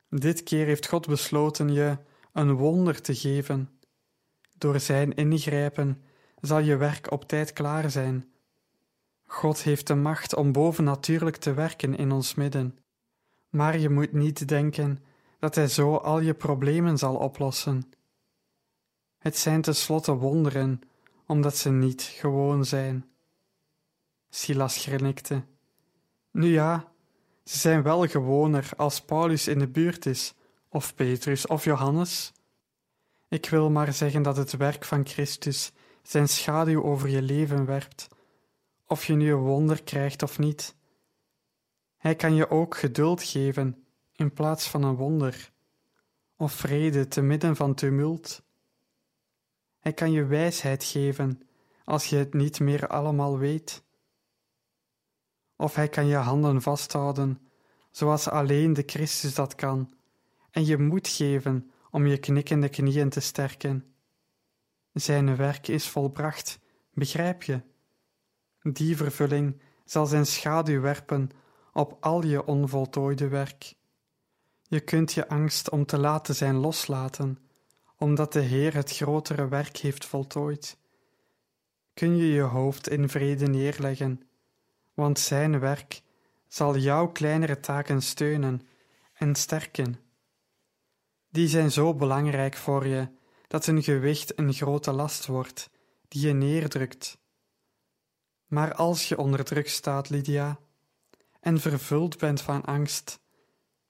Dit 0.09 0.43
keer 0.43 0.65
heeft 0.65 0.87
God 0.87 1.07
besloten 1.07 1.73
je 1.73 1.97
een 2.33 2.53
wonder 2.53 3.01
te 3.01 3.15
geven. 3.15 3.79
Door 4.57 4.79
zijn 4.79 5.15
ingrijpen 5.15 6.01
zal 6.41 6.59
je 6.59 6.75
werk 6.75 7.11
op 7.11 7.27
tijd 7.27 7.53
klaar 7.53 7.91
zijn. 7.91 8.31
God 9.25 9.61
heeft 9.61 9.87
de 9.87 9.95
macht 9.95 10.35
om 10.35 10.51
bovennatuurlijk 10.51 11.35
te 11.35 11.53
werken 11.53 11.95
in 11.95 12.11
ons 12.11 12.35
midden. 12.35 12.77
Maar 13.49 13.77
je 13.77 13.89
moet 13.89 14.13
niet 14.13 14.47
denken 14.47 15.03
dat 15.39 15.55
Hij 15.55 15.67
zo 15.67 15.95
al 15.95 16.19
je 16.19 16.33
problemen 16.33 16.97
zal 16.97 17.15
oplossen. 17.15 17.89
Het 19.17 19.37
zijn 19.37 19.61
tenslotte 19.61 20.13
wonderen, 20.13 20.81
omdat 21.27 21.57
ze 21.57 21.69
niet 21.69 22.01
gewoon 22.01 22.65
zijn. 22.65 23.05
Silas 24.29 24.77
grinnikte. 24.77 25.43
Nu 26.31 26.47
ja, 26.47 26.91
Ze 27.43 27.57
zijn 27.57 27.83
wel 27.83 28.07
gewoner 28.07 28.69
als 28.77 29.01
Paulus 29.01 29.47
in 29.47 29.59
de 29.59 29.67
buurt 29.67 30.05
is, 30.05 30.33
of 30.69 30.95
Petrus 30.95 31.47
of 31.47 31.63
Johannes. 31.63 32.33
Ik 33.27 33.49
wil 33.49 33.69
maar 33.69 33.93
zeggen 33.93 34.21
dat 34.21 34.37
het 34.37 34.57
werk 34.57 34.85
van 34.85 35.07
Christus 35.07 35.71
zijn 36.03 36.27
schaduw 36.27 36.83
over 36.83 37.09
je 37.09 37.21
leven 37.21 37.65
werpt, 37.65 38.07
of 38.85 39.05
je 39.05 39.13
nu 39.13 39.31
een 39.31 39.37
wonder 39.37 39.83
krijgt 39.83 40.23
of 40.23 40.39
niet. 40.39 40.75
Hij 41.97 42.15
kan 42.15 42.35
je 42.35 42.49
ook 42.49 42.77
geduld 42.77 43.23
geven 43.23 43.85
in 44.15 44.33
plaats 44.33 44.69
van 44.69 44.83
een 44.83 44.95
wonder, 44.95 45.51
of 46.35 46.53
vrede 46.53 47.07
te 47.07 47.21
midden 47.21 47.55
van 47.55 47.73
tumult. 47.73 48.43
Hij 49.87 49.95
kan 49.95 50.11
je 50.11 50.25
wijsheid 50.25 50.83
geven 50.83 51.41
als 51.85 52.05
je 52.05 52.15
het 52.15 52.33
niet 52.33 52.59
meer 52.59 52.87
allemaal 52.87 53.37
weet. 53.37 53.83
Of 55.55 55.75
hij 55.75 55.87
kan 55.87 56.07
je 56.07 56.15
handen 56.15 56.61
vasthouden, 56.61 57.41
zoals 57.91 58.29
alleen 58.29 58.73
de 58.73 58.83
Christus 58.85 59.35
dat 59.35 59.55
kan, 59.55 59.93
en 60.51 60.65
je 60.65 60.77
moed 60.77 61.07
geven 61.07 61.71
om 61.91 62.05
je 62.05 62.17
knikkende 62.17 62.69
knieën 62.69 63.09
te 63.09 63.19
sterken. 63.19 63.95
Zijn 64.93 65.35
werk 65.35 65.67
is 65.67 65.89
volbracht, 65.89 66.59
begrijp 66.93 67.43
je? 67.43 67.61
Die 68.61 68.97
vervulling 68.97 69.61
zal 69.85 70.05
zijn 70.05 70.25
schaduw 70.25 70.81
werpen 70.81 71.29
op 71.73 71.97
al 71.99 72.23
je 72.23 72.45
onvoltooide 72.45 73.27
werk. 73.27 73.75
Je 74.61 74.79
kunt 74.79 75.13
je 75.13 75.27
angst 75.27 75.69
om 75.69 75.85
te 75.85 75.97
laten 75.97 76.35
zijn 76.35 76.55
loslaten, 76.55 77.46
omdat 77.97 78.33
de 78.33 78.39
Heer 78.39 78.73
het 78.73 78.91
grotere 78.91 79.47
werk 79.47 79.77
heeft 79.77 80.05
voltooid. 80.05 80.77
Kun 81.93 82.17
je 82.17 82.31
je 82.31 82.41
hoofd 82.41 82.89
in 82.89 83.09
vrede 83.09 83.47
neerleggen, 83.47 84.21
want 84.93 85.19
Zijn 85.19 85.59
werk 85.59 86.01
zal 86.47 86.77
jouw 86.77 87.07
kleinere 87.07 87.59
taken 87.59 88.01
steunen 88.01 88.61
en 89.13 89.35
sterken. 89.35 89.99
Die 91.29 91.47
zijn 91.47 91.71
zo 91.71 91.93
belangrijk 91.93 92.55
voor 92.55 92.87
je 92.87 93.07
dat 93.47 93.65
hun 93.65 93.83
gewicht 93.83 94.39
een 94.39 94.53
grote 94.53 94.91
last 94.91 95.25
wordt, 95.25 95.69
die 96.07 96.27
je 96.27 96.33
neerdrukt. 96.33 97.17
Maar 98.45 98.73
als 98.73 99.09
je 99.09 99.17
onder 99.17 99.43
druk 99.43 99.69
staat, 99.69 100.09
Lydia, 100.09 100.59
en 101.39 101.59
vervuld 101.59 102.17
bent 102.17 102.41
van 102.41 102.65
angst, 102.65 103.19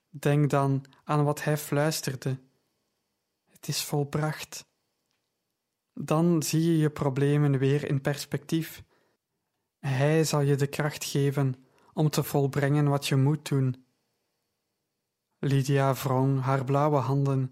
denk 0.10 0.50
dan 0.50 0.86
aan 1.04 1.24
wat 1.24 1.44
hij 1.44 1.58
fluisterde. 1.58 2.40
Is 3.68 3.84
volbracht. 3.84 4.66
Dan 5.94 6.44
zie 6.44 6.62
je 6.62 6.78
je 6.78 6.90
problemen 6.90 7.58
weer 7.58 7.90
in 7.90 8.02
perspectief. 8.02 8.84
Hij 9.80 10.24
zal 10.24 10.42
je 10.42 10.56
de 10.56 10.68
kracht 10.68 11.04
geven 11.04 11.66
om 11.94 12.10
te 12.10 12.24
volbrengen 12.24 12.88
wat 12.88 13.08
je 13.08 13.16
moet 13.16 13.50
doen. 13.50 13.86
Lydia 15.40 15.94
wrong 15.94 16.42
haar 16.42 16.64
blauwe 16.64 16.98
handen 16.98 17.52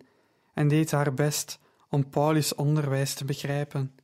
en 0.54 0.68
deed 0.68 0.92
haar 0.92 1.14
best 1.14 1.60
om 1.90 2.10
Paulus' 2.10 2.56
onderwijs 2.56 3.14
te 3.14 3.26
begrijpen. 3.26 3.96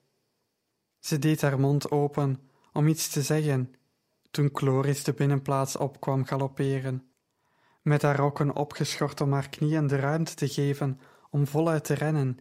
Ze 1.00 1.19
deed 1.19 1.41
haar 1.41 1.60
mond 1.60 1.91
open 1.91 2.50
om 2.74 2.88
iets 2.88 3.10
te 3.10 3.21
zeggen, 3.21 3.74
toen 4.32 4.50
Chloris 4.54 5.04
de 5.04 5.13
binnenplaats 5.13 5.78
opkwam 5.78 6.26
galopperen, 6.26 7.12
met 7.82 8.02
haar 8.02 8.15
rokken 8.15 8.56
opgeschort 8.56 9.21
om 9.21 9.34
haar 9.34 9.50
knieën 9.50 9.88
de 9.88 9.95
ruimte 9.95 10.34
te 10.34 10.47
geven 10.47 11.00
om 11.32 11.48
voluit 11.48 11.84
te 11.84 11.94
rennen. 11.94 12.38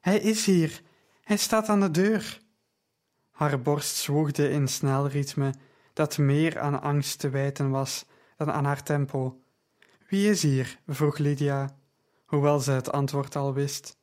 Hij 0.00 0.18
is 0.18 0.46
hier, 0.46 0.82
hij 1.22 1.36
staat 1.36 1.68
aan 1.68 1.80
de 1.80 1.90
deur. 1.90 2.40
Haar 3.30 3.60
borst 3.60 3.96
zwoegde 3.96 4.50
in 4.50 4.68
snel 4.68 5.08
ritme 5.08 5.54
dat 5.92 6.18
meer 6.18 6.58
aan 6.58 6.82
angst 6.82 7.18
te 7.18 7.28
wijten 7.28 7.70
was 7.70 8.06
dan 8.36 8.52
aan 8.52 8.64
haar 8.64 8.82
tempo. 8.82 9.40
Wie 10.08 10.30
is 10.30 10.42
hier? 10.42 10.78
vroeg 10.86 11.18
Lydia, 11.18 11.76
hoewel 12.24 12.60
ze 12.60 12.70
het 12.70 12.92
antwoord 12.92 13.36
al 13.36 13.54
wist. 13.54 13.96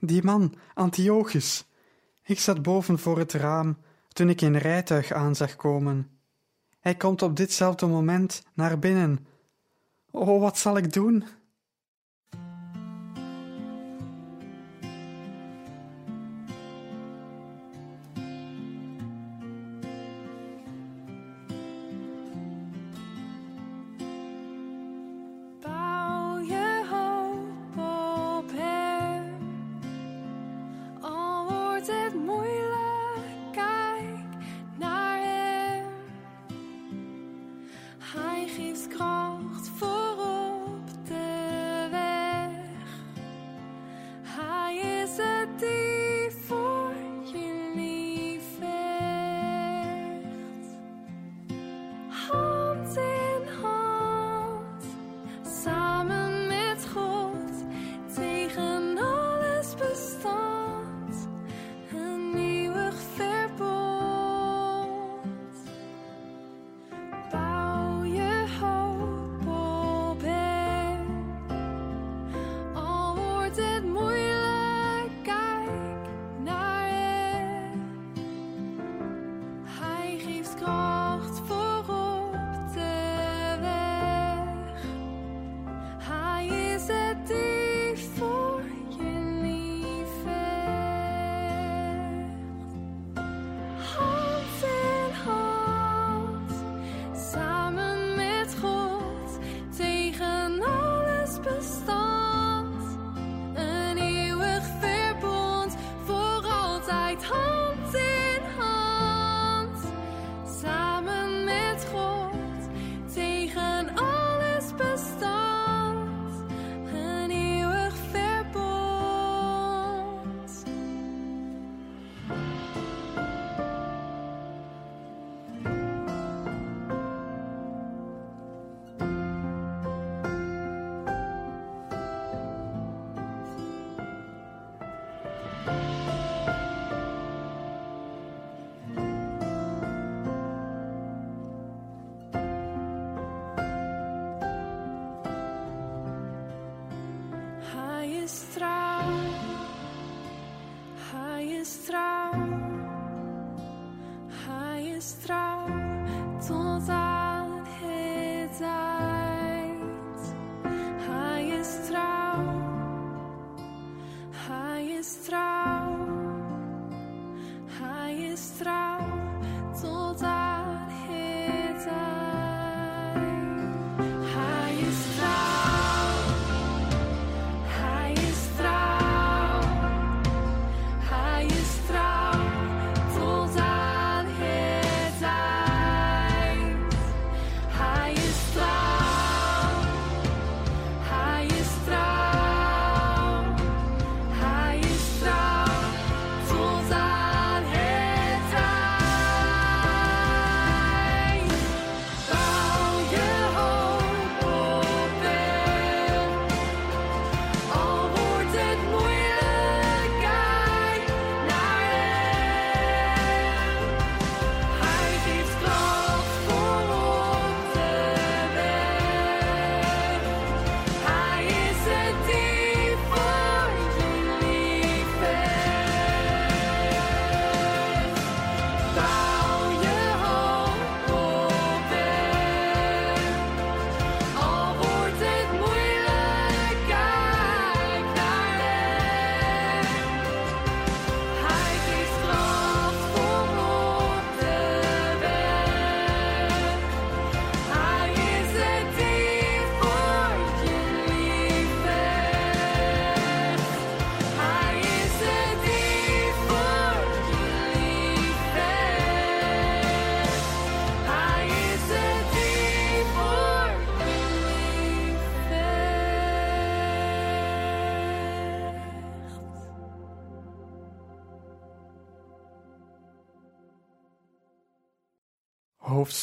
Die 0.00 0.24
man, 0.24 0.54
Antiochus. 0.74 1.64
Ik 2.22 2.40
zat 2.40 2.62
boven 2.62 2.98
voor 2.98 3.18
het 3.18 3.32
raam 3.32 3.76
toen 4.08 4.28
ik 4.28 4.40
een 4.40 4.58
rijtuig 4.58 5.12
aan 5.12 5.36
zag 5.36 5.56
komen. 5.56 6.10
Hij 6.80 6.94
komt 6.94 7.22
op 7.22 7.36
ditzelfde 7.36 7.86
moment 7.86 8.42
naar 8.54 8.78
binnen. 8.78 9.26
Oh, 10.10 10.40
wat 10.40 10.58
zal 10.58 10.76
ik 10.76 10.92
doen? 10.92 11.24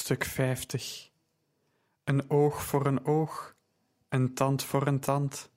Hoofdstuk 0.03 0.33
50 0.33 1.09
Een 2.03 2.29
oog 2.29 2.63
voor 2.63 2.85
een 2.85 3.05
oog, 3.05 3.55
een 4.09 4.33
tand 4.33 4.63
voor 4.63 4.87
een 4.87 4.99
tand, 4.99 5.51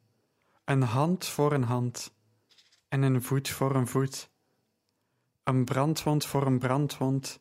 een 0.65 0.83
hand 0.83 1.27
voor 1.27 1.53
een 1.53 1.63
hand 1.63 2.15
en 2.89 3.03
een 3.03 3.23
voet 3.23 3.49
voor 3.49 3.75
een 3.75 3.87
voet. 3.87 4.31
Een 5.45 5.65
brandwond 5.65 6.27
voor 6.27 6.47
een 6.47 6.59
brandwond, 6.59 7.41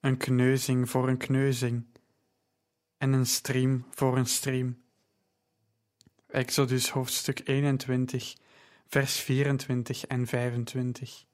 een 0.00 0.16
kneuzing 0.16 0.90
voor 0.90 1.08
een 1.08 1.16
kneuzing 1.16 1.86
en 2.98 3.12
een 3.12 3.26
striem 3.26 3.84
voor 3.90 4.16
een 4.16 4.26
striem. 4.26 4.82
Exodus 6.26 6.90
hoofdstuk 6.90 7.40
21, 7.48 8.36
vers 8.86 9.20
24 9.20 10.06
en 10.06 10.26
25. 10.26 11.24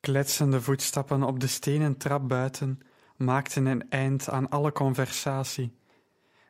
Kletsende 0.00 0.60
voetstappen 0.60 1.22
op 1.22 1.40
de 1.40 1.46
stenen 1.46 1.96
trap 1.96 2.28
buiten 2.28 2.80
maakten 3.20 3.66
een 3.66 3.90
eind 3.90 4.28
aan 4.28 4.48
alle 4.48 4.72
conversatie. 4.72 5.78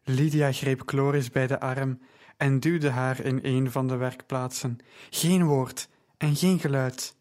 Lydia 0.04 0.52
greep 0.52 0.82
Chloris 0.86 1.30
bij 1.30 1.46
de 1.46 1.60
arm 1.60 2.00
en 2.36 2.60
duwde 2.60 2.90
haar 2.90 3.20
in 3.20 3.38
een 3.42 3.70
van 3.70 3.88
de 3.88 3.96
werkplaatsen. 3.96 4.78
Geen 5.10 5.44
woord 5.44 5.88
en 6.16 6.36
geen 6.36 6.58
geluid. 6.58 7.16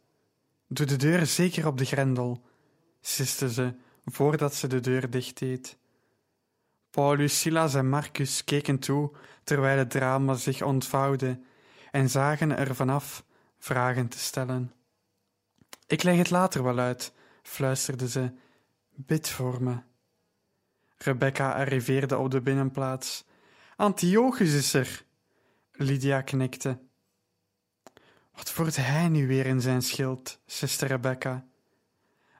Doe 0.67 0.85
de 0.85 0.95
deur 0.95 1.25
zeker 1.25 1.67
op 1.67 1.77
de 1.77 1.85
grendel, 1.85 2.45
siste 3.01 3.51
ze 3.51 3.73
voordat 4.05 4.55
ze 4.55 4.67
de 4.67 4.79
deur 4.79 5.09
dichtdeed. 5.09 5.77
Paulus, 6.89 7.39
Silas 7.39 7.73
en 7.73 7.89
Marcus 7.89 8.43
keken 8.43 8.79
toe 8.79 9.11
terwijl 9.43 9.77
het 9.77 9.89
drama 9.89 10.33
zich 10.33 10.61
ontvouwde 10.61 11.39
en 11.91 12.09
zagen 12.09 12.57
er 12.57 12.75
vanaf 12.75 13.23
vragen 13.59 14.07
te 14.07 14.19
stellen. 14.19 14.73
Ik 15.87 16.03
leg 16.03 16.17
het 16.17 16.29
later 16.29 16.63
wel 16.63 16.79
uit, 16.79 17.13
fluisterde 17.43 18.09
ze. 18.09 18.31
Bid 19.05 19.29
voor 19.29 19.63
me. 19.63 19.77
Rebecca 20.97 21.51
arriveerde 21.51 22.17
op 22.17 22.31
de 22.31 22.41
binnenplaats. 22.41 23.25
Antiochus 23.75 24.53
is 24.53 24.73
er. 24.73 25.05
Lydia 25.71 26.21
knikte. 26.21 26.79
Wat 28.35 28.51
voert 28.51 28.75
hij 28.75 29.07
nu 29.07 29.27
weer 29.27 29.45
in 29.45 29.61
zijn 29.61 29.81
schild, 29.81 30.39
zuster 30.45 30.87
Rebecca? 30.87 31.45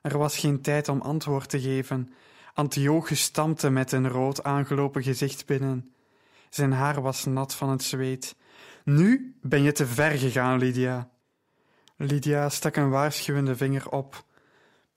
Er 0.02 0.18
was 0.18 0.38
geen 0.38 0.62
tijd 0.62 0.88
om 0.88 1.00
antwoord 1.00 1.48
te 1.48 1.60
geven. 1.60 2.12
Antiochus 2.54 3.22
stampte 3.22 3.70
met 3.70 3.92
een 3.92 4.08
rood 4.08 4.42
aangelopen 4.42 5.02
gezicht 5.02 5.46
binnen. 5.46 5.94
Zijn 6.50 6.72
haar 6.72 7.02
was 7.02 7.24
nat 7.24 7.54
van 7.54 7.70
het 7.70 7.82
zweet. 7.82 8.36
Nu 8.84 9.36
ben 9.42 9.62
je 9.62 9.72
te 9.72 9.86
ver 9.86 10.10
gegaan, 10.10 10.58
Lydia. 10.58 11.10
Lydia 11.96 12.48
stak 12.48 12.76
een 12.76 12.90
waarschuwende 12.90 13.56
vinger 13.56 13.90
op. 13.90 14.28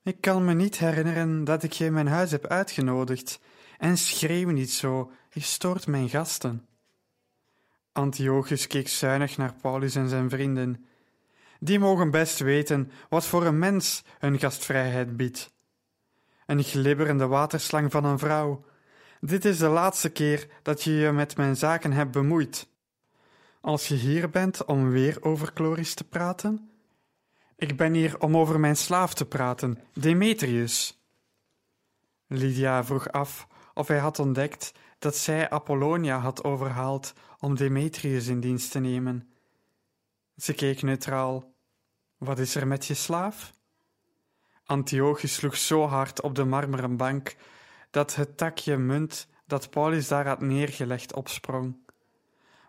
Ik 0.03 0.21
kan 0.21 0.45
me 0.45 0.53
niet 0.53 0.77
herinneren 0.77 1.43
dat 1.43 1.63
ik 1.63 1.71
je 1.71 1.85
in 1.85 1.93
mijn 1.93 2.07
huis 2.07 2.31
heb 2.31 2.45
uitgenodigd. 2.45 3.39
En 3.77 3.97
schreeuw 3.97 4.49
niet 4.49 4.71
zo, 4.71 5.11
je 5.29 5.39
stoort 5.39 5.87
mijn 5.87 6.09
gasten. 6.09 6.65
Antiochus 7.91 8.67
keek 8.67 8.87
zuinig 8.87 9.37
naar 9.37 9.53
Paulus 9.61 9.95
en 9.95 10.09
zijn 10.09 10.29
vrienden. 10.29 10.85
Die 11.59 11.79
mogen 11.79 12.11
best 12.11 12.39
weten 12.39 12.91
wat 13.09 13.25
voor 13.25 13.45
een 13.45 13.59
mens 13.59 14.03
hun 14.19 14.39
gastvrijheid 14.39 15.17
biedt. 15.17 15.53
Een 16.45 16.63
glibberende 16.63 17.27
waterslang 17.27 17.91
van 17.91 18.05
een 18.05 18.19
vrouw. 18.19 18.65
Dit 19.19 19.45
is 19.45 19.57
de 19.57 19.67
laatste 19.67 20.09
keer 20.09 20.47
dat 20.61 20.83
je 20.83 20.91
je 20.91 21.11
met 21.11 21.37
mijn 21.37 21.55
zaken 21.55 21.91
hebt 21.91 22.11
bemoeid. 22.11 22.67
Als 23.61 23.87
je 23.87 23.95
hier 23.95 24.29
bent 24.29 24.65
om 24.65 24.89
weer 24.89 25.17
over 25.21 25.51
Chloris 25.53 25.93
te 25.93 26.03
praten? 26.03 26.72
Ik 27.55 27.77
ben 27.77 27.93
hier 27.93 28.19
om 28.19 28.37
over 28.37 28.59
mijn 28.59 28.77
slaaf 28.77 29.13
te 29.13 29.25
praten, 29.25 29.77
Demetrius. 29.93 31.01
Lydia 32.27 32.83
vroeg 32.83 33.11
af 33.11 33.47
of 33.73 33.87
hij 33.87 33.97
had 33.97 34.19
ontdekt 34.19 34.71
dat 34.99 35.15
zij 35.15 35.49
Apollonia 35.49 36.19
had 36.19 36.43
overhaald 36.43 37.13
om 37.39 37.55
Demetrius 37.55 38.27
in 38.27 38.39
dienst 38.39 38.71
te 38.71 38.79
nemen. 38.79 39.29
Ze 40.37 40.53
keek 40.53 40.81
neutraal. 40.81 41.53
Wat 42.17 42.39
is 42.39 42.55
er 42.55 42.67
met 42.67 42.85
je 42.85 42.93
slaaf? 42.93 43.53
Antiochus 44.65 45.33
sloeg 45.33 45.57
zo 45.57 45.85
hard 45.85 46.21
op 46.21 46.35
de 46.35 46.43
marmeren 46.43 46.97
bank 46.97 47.35
dat 47.89 48.15
het 48.15 48.37
takje 48.37 48.77
munt 48.77 49.27
dat 49.45 49.69
Paulus 49.69 50.07
daar 50.07 50.27
had 50.27 50.41
neergelegd 50.41 51.13
opsprong. 51.13 51.75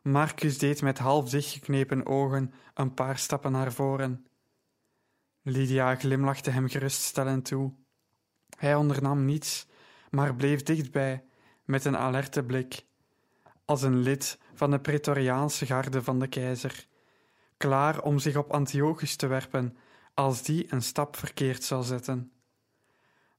Marcus 0.02 0.58
deed 0.58 0.82
met 0.82 0.98
half 0.98 1.30
dichtgeknepen 1.30 2.06
ogen 2.06 2.52
een 2.74 2.94
paar 2.94 3.18
stappen 3.18 3.52
naar 3.52 3.72
voren. 3.72 4.26
Lydia 5.46 5.94
glimlachte 5.94 6.50
hem 6.50 6.68
geruststellend 6.68 7.44
toe. 7.44 7.72
Hij 8.56 8.74
ondernam 8.74 9.24
niets, 9.24 9.66
maar 10.10 10.34
bleef 10.34 10.62
dichtbij, 10.62 11.24
met 11.64 11.84
een 11.84 11.96
alerte 11.96 12.44
blik, 12.44 12.86
als 13.64 13.82
een 13.82 13.98
lid 13.98 14.38
van 14.54 14.70
de 14.70 14.80
Praetoriaanse 14.80 15.66
garde 15.66 16.02
van 16.02 16.18
de 16.18 16.26
keizer, 16.26 16.86
klaar 17.56 18.02
om 18.02 18.18
zich 18.18 18.36
op 18.36 18.52
Antiochus 18.52 19.16
te 19.16 19.26
werpen 19.26 19.76
als 20.14 20.42
die 20.42 20.72
een 20.72 20.82
stap 20.82 21.16
verkeerd 21.16 21.64
zou 21.64 21.82
zetten. 21.82 22.32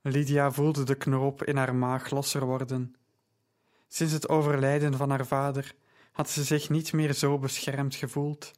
Lydia 0.01 0.51
voelde 0.51 0.83
de 0.83 0.95
knoop 0.95 1.43
in 1.43 1.57
haar 1.57 1.75
maag 1.75 2.09
losser 2.09 2.45
worden. 2.45 2.95
Sinds 3.87 4.13
het 4.13 4.29
overlijden 4.29 4.93
van 4.93 5.09
haar 5.09 5.25
vader 5.25 5.75
had 6.11 6.29
ze 6.29 6.43
zich 6.43 6.69
niet 6.69 6.93
meer 6.93 7.13
zo 7.13 7.39
beschermd 7.39 7.95
gevoeld. 7.95 8.51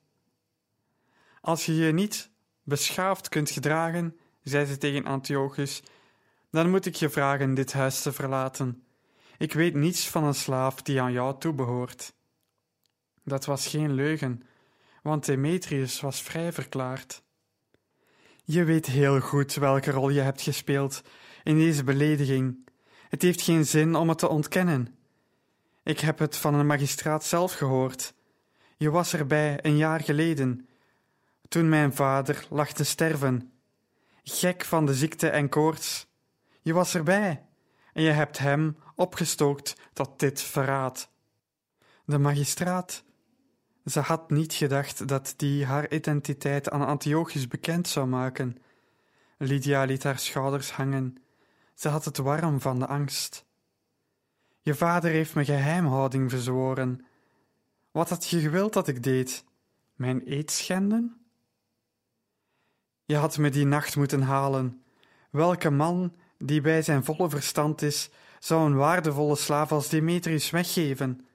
Als 1.41 1.65
je 1.65 1.75
je 1.75 1.91
niet 1.91 2.35
beschaafd 2.67 3.29
kunt 3.29 3.49
gedragen, 3.49 4.17
zei 4.43 4.65
ze 4.65 4.77
tegen 4.77 5.05
Antiochus, 5.05 5.83
dan 6.51 6.69
moet 6.69 6.85
ik 6.85 6.95
je 6.95 7.09
vragen 7.09 7.53
dit 7.53 7.73
huis 7.73 8.01
te 8.01 8.11
verlaten. 8.11 8.83
Ik 9.37 9.53
weet 9.53 9.73
niets 9.73 10.07
van 10.07 10.23
een 10.23 10.33
slaaf 10.33 10.81
die 10.81 11.01
aan 11.01 11.11
jou 11.11 11.39
toebehoort. 11.39 12.13
Dat 13.23 13.45
was 13.45 13.67
geen 13.67 13.93
leugen, 13.93 14.41
want 15.03 15.25
Demetrius 15.25 16.01
was 16.01 16.21
vrij 16.21 16.51
verklaard. 16.53 17.23
Je 18.43 18.63
weet 18.63 18.85
heel 18.85 19.19
goed 19.19 19.53
welke 19.53 19.91
rol 19.91 20.09
je 20.09 20.21
hebt 20.21 20.41
gespeeld 20.41 21.01
in 21.43 21.57
deze 21.57 21.83
belediging. 21.83 22.69
Het 23.09 23.21
heeft 23.21 23.41
geen 23.41 23.65
zin 23.65 23.95
om 23.95 24.09
het 24.09 24.17
te 24.17 24.29
ontkennen. 24.29 24.95
Ik 25.83 25.99
heb 25.99 26.19
het 26.19 26.37
van 26.37 26.53
een 26.53 26.65
magistraat 26.65 27.23
zelf 27.23 27.53
gehoord. 27.53 28.13
Je 28.77 28.89
was 28.89 29.13
erbij 29.13 29.59
een 29.61 29.77
jaar 29.77 29.99
geleden, 29.99 30.66
toen 31.47 31.69
mijn 31.69 31.93
vader 31.93 32.45
lag 32.49 32.71
te 32.71 32.83
sterven, 32.83 33.51
gek 34.23 34.65
van 34.65 34.85
de 34.85 34.93
ziekte 34.93 35.29
en 35.29 35.49
koorts. 35.49 36.07
Je 36.61 36.73
was 36.73 36.95
erbij 36.95 37.45
en 37.93 38.03
je 38.03 38.11
hebt 38.11 38.37
hem 38.37 38.77
opgestookt 38.95 39.75
tot 39.93 40.19
dit 40.19 40.41
verraad. 40.41 41.09
De 42.05 42.17
magistraat. 42.17 43.03
Ze 43.85 43.99
had 43.99 44.29
niet 44.29 44.53
gedacht 44.53 45.07
dat 45.07 45.33
die 45.37 45.65
haar 45.65 45.91
identiteit 45.91 46.69
aan 46.69 46.85
Antiochus 46.85 47.47
bekend 47.47 47.87
zou 47.87 48.07
maken. 48.07 48.57
Lydia 49.37 49.83
liet 49.83 50.03
haar 50.03 50.19
schouders 50.19 50.71
hangen. 50.71 51.17
Ze 51.73 51.89
had 51.89 52.05
het 52.05 52.17
warm 52.17 52.61
van 52.61 52.79
de 52.79 52.87
angst. 52.87 53.45
Je 54.61 54.75
vader 54.75 55.11
heeft 55.11 55.35
me 55.35 55.45
geheimhouding 55.45 56.29
verzworen. 56.29 57.05
Wat 57.91 58.09
had 58.09 58.27
je 58.27 58.39
gewild 58.39 58.73
dat 58.73 58.87
ik 58.87 59.03
deed? 59.03 59.45
Mijn 59.95 60.21
eed 60.25 60.51
schenden? 60.51 61.16
Je 63.07 63.15
had 63.15 63.37
me 63.37 63.49
die 63.49 63.65
nacht 63.65 63.95
moeten 63.95 64.21
halen. 64.21 64.81
Welke 65.29 65.69
man 65.69 66.13
die 66.37 66.61
bij 66.61 66.81
zijn 66.81 67.03
volle 67.03 67.29
verstand 67.29 67.81
is, 67.81 68.09
zou 68.39 68.65
een 68.65 68.75
waardevolle 68.75 69.35
slaaf 69.35 69.71
als 69.71 69.89
Demetrius 69.89 70.49
weggeven? 70.49 71.25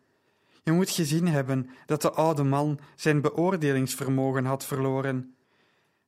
Je 0.62 0.72
moet 0.72 0.90
gezien 0.90 1.28
hebben 1.28 1.70
dat 1.86 2.02
de 2.02 2.10
oude 2.10 2.42
man 2.42 2.80
zijn 2.96 3.20
beoordelingsvermogen 3.20 4.44
had 4.44 4.64
verloren. 4.64 5.34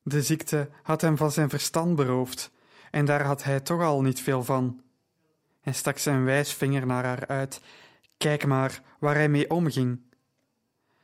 De 0.02 0.22
ziekte 0.22 0.68
had 0.82 1.00
hem 1.00 1.16
van 1.16 1.32
zijn 1.32 1.48
verstand 1.48 1.96
beroofd, 1.96 2.50
en 2.90 3.04
daar 3.04 3.22
had 3.24 3.44
hij 3.44 3.60
toch 3.60 3.82
al 3.82 4.02
niet 4.02 4.20
veel 4.20 4.44
van. 4.44 4.80
Hij 5.60 5.72
stak 5.72 5.98
zijn 5.98 6.24
wijsvinger 6.24 6.86
naar 6.86 7.04
haar 7.04 7.26
uit. 7.26 7.60
Kijk 8.16 8.46
maar 8.46 8.82
waar 8.98 9.14
hij 9.14 9.28
mee 9.28 9.50
omging. 9.50 10.00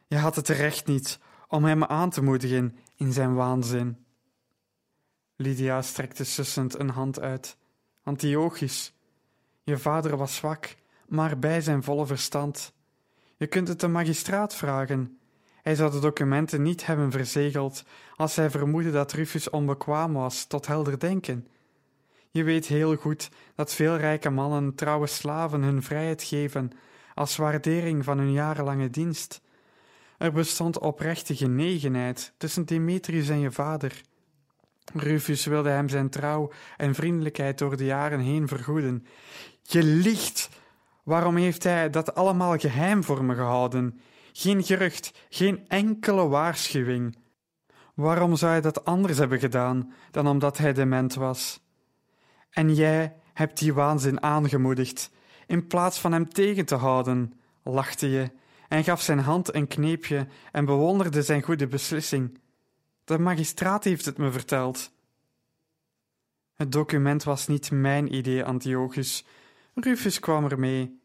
Je 0.06 0.16
had 0.16 0.36
het 0.36 0.48
recht 0.48 0.86
niet 0.86 1.18
om 1.48 1.64
hem 1.64 1.84
aan 1.84 2.10
te 2.10 2.22
moedigen 2.22 2.76
in 2.94 3.12
zijn 3.12 3.34
waanzin. 3.34 4.08
Lydia 5.40 5.82
strekte 5.82 6.24
sussend 6.24 6.78
een 6.78 6.88
hand 6.88 7.20
uit. 7.20 7.56
Antiochus, 8.02 8.94
je 9.62 9.78
vader 9.78 10.16
was 10.16 10.34
zwak, 10.34 10.76
maar 11.08 11.38
bij 11.38 11.60
zijn 11.60 11.82
volle 11.82 12.06
verstand. 12.06 12.72
Je 13.36 13.46
kunt 13.46 13.68
het 13.68 13.80
de 13.80 13.88
magistraat 13.88 14.54
vragen. 14.54 15.18
Hij 15.62 15.74
zou 15.74 15.90
de 15.90 15.98
documenten 15.98 16.62
niet 16.62 16.86
hebben 16.86 17.10
verzegeld 17.10 17.84
als 18.16 18.36
hij 18.36 18.50
vermoedde 18.50 18.90
dat 18.90 19.12
Rufus 19.12 19.50
onbekwaam 19.50 20.12
was 20.12 20.44
tot 20.44 20.66
helder 20.66 20.98
denken. 20.98 21.48
Je 22.30 22.44
weet 22.44 22.66
heel 22.66 22.96
goed 22.96 23.28
dat 23.54 23.74
veel 23.74 23.96
rijke 23.96 24.30
mannen 24.30 24.74
trouwe 24.74 25.06
slaven 25.06 25.62
hun 25.62 25.82
vrijheid 25.82 26.22
geven 26.22 26.70
als 27.14 27.36
waardering 27.36 28.04
van 28.04 28.18
hun 28.18 28.32
jarenlange 28.32 28.90
dienst. 28.90 29.40
Er 30.18 30.32
bestond 30.32 30.78
oprechte 30.78 31.36
genegenheid 31.36 32.32
tussen 32.36 32.66
Demetrius 32.66 33.28
en 33.28 33.40
je 33.40 33.50
vader. 33.50 34.08
Rufus 34.92 35.44
wilde 35.44 35.68
hem 35.68 35.88
zijn 35.88 36.10
trouw 36.10 36.50
en 36.76 36.94
vriendelijkheid 36.94 37.58
door 37.58 37.76
de 37.76 37.84
jaren 37.84 38.20
heen 38.20 38.48
vergoeden. 38.48 39.06
Je 39.62 39.82
liegt! 39.82 40.48
Waarom 41.02 41.36
heeft 41.36 41.62
hij 41.62 41.90
dat 41.90 42.14
allemaal 42.14 42.58
geheim 42.58 43.04
voor 43.04 43.24
me 43.24 43.34
gehouden? 43.34 44.00
Geen 44.32 44.62
gerucht, 44.62 45.12
geen 45.28 45.68
enkele 45.68 46.28
waarschuwing. 46.28 47.16
Waarom 47.94 48.36
zou 48.36 48.52
hij 48.52 48.60
dat 48.60 48.84
anders 48.84 49.18
hebben 49.18 49.38
gedaan 49.38 49.92
dan 50.10 50.28
omdat 50.28 50.58
hij 50.58 50.72
dement 50.72 51.14
was? 51.14 51.60
En 52.50 52.74
jij 52.74 53.16
hebt 53.32 53.58
die 53.58 53.74
waanzin 53.74 54.22
aangemoedigd, 54.22 55.10
in 55.46 55.66
plaats 55.66 55.98
van 55.98 56.12
hem 56.12 56.28
tegen 56.28 56.64
te 56.64 56.74
houden, 56.74 57.32
lachte 57.62 58.10
je 58.10 58.30
en 58.68 58.84
gaf 58.84 59.00
zijn 59.00 59.18
hand 59.18 59.54
een 59.54 59.66
kneepje 59.66 60.26
en 60.52 60.64
bewonderde 60.64 61.22
zijn 61.22 61.42
goede 61.42 61.66
beslissing. 61.66 62.38
De 63.10 63.18
magistraat 63.18 63.84
heeft 63.84 64.04
het 64.04 64.18
me 64.18 64.30
verteld. 64.30 64.92
Het 66.54 66.72
document 66.72 67.22
was 67.22 67.46
niet 67.46 67.70
mijn 67.70 68.14
idee, 68.14 68.44
Antiochus. 68.44 69.24
Rufus 69.74 70.20
kwam 70.20 70.44
ermee. 70.44 71.00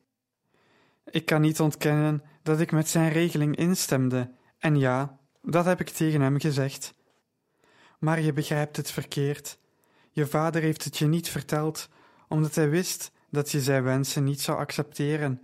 Ik 1.05 1.25
kan 1.25 1.41
niet 1.41 1.59
ontkennen 1.59 2.23
dat 2.43 2.59
ik 2.59 2.71
met 2.71 2.89
zijn 2.89 3.11
regeling 3.11 3.55
instemde, 3.55 4.31
en 4.57 4.79
ja, 4.79 5.17
dat 5.41 5.65
heb 5.65 5.79
ik 5.79 5.89
tegen 5.89 6.21
hem 6.21 6.39
gezegd. 6.39 6.93
Maar 7.99 8.21
je 8.21 8.33
begrijpt 8.33 8.77
het 8.77 8.91
verkeerd. 8.91 9.57
Je 10.11 10.27
vader 10.27 10.61
heeft 10.61 10.83
het 10.83 10.97
je 10.97 11.05
niet 11.05 11.29
verteld, 11.29 11.89
omdat 12.27 12.55
hij 12.55 12.69
wist 12.69 13.11
dat 13.29 13.51
je 13.51 13.61
zijn 13.61 13.83
wensen 13.83 14.23
niet 14.23 14.41
zou 14.41 14.57
accepteren. 14.57 15.41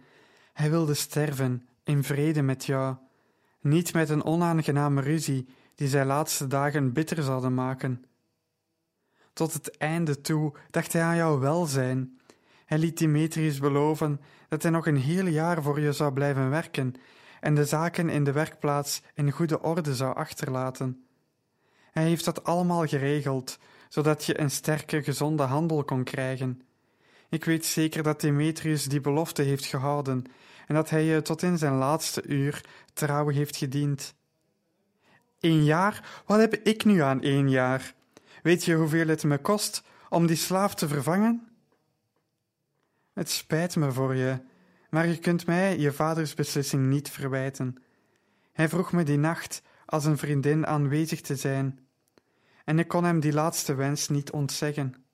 Hij 0.54 0.70
wilde 0.70 0.94
sterven 0.94 1.68
in 1.84 2.04
vrede 2.04 2.42
met 2.42 2.66
jou, 2.66 2.96
niet 3.62 3.94
met 3.94 4.10
een 4.10 4.24
onaangename 4.24 5.02
ruzie 5.02 5.48
die 5.82 5.90
zijn 5.90 6.08
laatste 6.08 6.48
dagen 6.48 6.94
bitter 6.94 7.24
zouden 7.24 7.54
maken. 7.54 8.06
Tot 9.34 9.54
het 9.54 9.78
einde 9.78 10.22
toe 10.22 10.54
dacht 10.70 10.94
hij 10.94 11.02
aan 11.02 11.16
jouw 11.16 11.40
welzijn. 11.40 12.20
Hij 12.66 12.78
liet 12.78 12.98
Demetrius 12.98 13.60
beloven 13.60 14.22
dat 14.48 14.62
hij 14.62 14.72
nog 14.72 14.88
een 14.88 14.98
heel 14.98 15.26
jaar 15.26 15.62
voor 15.62 15.80
je 15.80 15.92
zou 15.92 16.14
blijven 16.14 16.50
werken 16.50 16.94
en 17.40 17.56
de 17.56 17.66
zaken 17.66 18.10
in 18.10 18.24
de 18.24 18.32
werkplaats 18.32 19.02
in 19.14 19.32
goede 19.32 19.62
orde 19.62 19.96
zou 19.96 20.16
achterlaten. 20.16 21.06
Hij 21.92 22.04
heeft 22.04 22.26
dat 22.26 22.44
allemaal 22.44 22.86
geregeld, 22.86 23.60
zodat 23.90 24.26
je 24.26 24.40
een 24.40 24.52
sterke, 24.52 25.04
gezonde 25.04 25.44
handel 25.44 25.84
kon 25.84 26.04
krijgen. 26.04 26.62
Ik 27.30 27.46
weet 27.46 27.66
zeker 27.66 28.04
dat 28.04 28.22
Demetrius 28.22 28.86
die 28.86 29.02
belofte 29.02 29.42
heeft 29.42 29.66
gehouden 29.66 30.24
en 30.68 30.76
dat 30.76 30.90
hij 30.90 31.04
je 31.04 31.22
tot 31.22 31.42
in 31.42 31.58
zijn 31.58 31.74
laatste 31.74 32.24
uur 32.26 32.66
trouw 32.94 33.28
heeft 33.28 33.58
gediend. 33.58 34.20
Eén 35.42 35.64
jaar? 35.64 36.24
Wat 36.26 36.40
heb 36.40 36.54
ik 36.54 36.86
nu 36.86 37.00
aan 37.00 37.22
één 37.22 37.50
jaar? 37.50 37.94
Weet 38.44 38.66
je 38.66 38.76
hoeveel 38.76 39.08
het 39.08 39.24
me 39.24 39.38
kost 39.38 39.84
om 40.10 40.28
die 40.28 40.36
slaaf 40.36 40.76
te 40.76 40.88
vervangen? 40.88 41.48
Het 43.14 43.30
spijt 43.30 43.76
me 43.76 43.92
voor 43.92 44.16
je, 44.16 44.40
maar 44.90 45.08
je 45.08 45.18
kunt 45.18 45.46
mij 45.46 45.80
je 45.80 45.92
vaders 45.92 46.34
beslissing 46.34 46.88
niet 46.88 47.10
verwijten. 47.10 47.76
Hij 48.52 48.70
vroeg 48.70 48.92
me 48.92 49.04
die 49.04 49.18
nacht 49.18 49.62
als 49.86 50.06
een 50.06 50.18
vriendin 50.18 50.68
aanwezig 50.68 51.22
te 51.22 51.36
zijn, 51.36 51.80
en 52.66 52.80
ik 52.80 52.88
kon 52.88 53.04
hem 53.04 53.20
die 53.20 53.34
laatste 53.34 53.74
wens 53.74 54.10
niet 54.10 54.32
ontzeggen. 54.32 55.06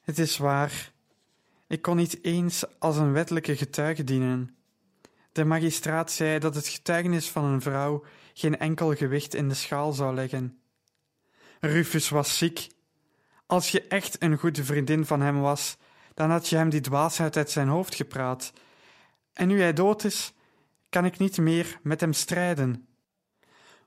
Het 0.00 0.18
is 0.18 0.36
waar, 0.36 0.92
ik 1.66 1.82
kon 1.82 1.96
niet 1.96 2.24
eens 2.24 2.78
als 2.78 2.96
een 2.96 3.12
wettelijke 3.12 3.56
getuige 3.56 4.04
dienen. 4.04 4.56
De 5.32 5.44
magistraat 5.44 6.10
zei 6.10 6.38
dat 6.38 6.54
het 6.54 6.68
getuigenis 6.68 7.30
van 7.30 7.44
een 7.44 7.60
vrouw 7.60 8.04
geen 8.34 8.58
enkel 8.58 8.94
gewicht 8.94 9.34
in 9.34 9.48
de 9.48 9.54
schaal 9.54 9.92
zou 9.92 10.14
leggen. 10.14 10.58
Rufus 11.60 12.08
was 12.08 12.38
ziek. 12.38 12.68
Als 13.46 13.68
je 13.68 13.86
echt 13.86 14.22
een 14.22 14.38
goede 14.38 14.64
vriendin 14.64 15.06
van 15.06 15.20
hem 15.20 15.40
was, 15.40 15.76
dan 16.14 16.30
had 16.30 16.48
je 16.48 16.56
hem 16.56 16.68
die 16.68 16.80
dwaasheid 16.80 17.36
uit 17.36 17.50
zijn 17.50 17.68
hoofd 17.68 17.94
gepraat. 17.94 18.52
En 19.32 19.48
nu 19.48 19.60
hij 19.60 19.72
dood 19.72 20.04
is, 20.04 20.32
kan 20.88 21.04
ik 21.04 21.18
niet 21.18 21.38
meer 21.38 21.78
met 21.82 22.00
hem 22.00 22.12
strijden. 22.12 22.86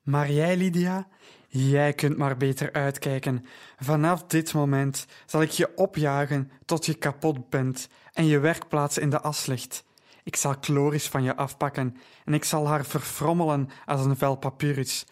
Maar 0.03 0.31
jij, 0.31 0.57
Lydia, 0.57 1.07
jij 1.47 1.93
kunt 1.93 2.17
maar 2.17 2.37
beter 2.37 2.73
uitkijken. 2.73 3.45
Vanaf 3.77 4.23
dit 4.23 4.53
moment 4.53 5.05
zal 5.25 5.41
ik 5.41 5.49
je 5.49 5.75
opjagen 5.75 6.51
tot 6.65 6.85
je 6.85 6.93
kapot 6.93 7.49
bent 7.49 7.89
en 8.13 8.25
je 8.25 8.39
werkplaats 8.39 8.97
in 8.97 9.09
de 9.09 9.21
as 9.21 9.45
ligt. 9.45 9.83
Ik 10.26 10.36
zal 10.36 10.55
Chloris 10.59 11.07
van 11.07 11.23
je 11.23 11.36
afpakken 11.36 11.97
en 12.23 12.34
ik 12.34 12.43
zal 12.43 12.67
haar 12.67 12.86
verfrommelen 12.86 13.69
als 13.86 14.05
een 14.05 14.17
vel 14.17 14.36
papyrus. 14.36 15.05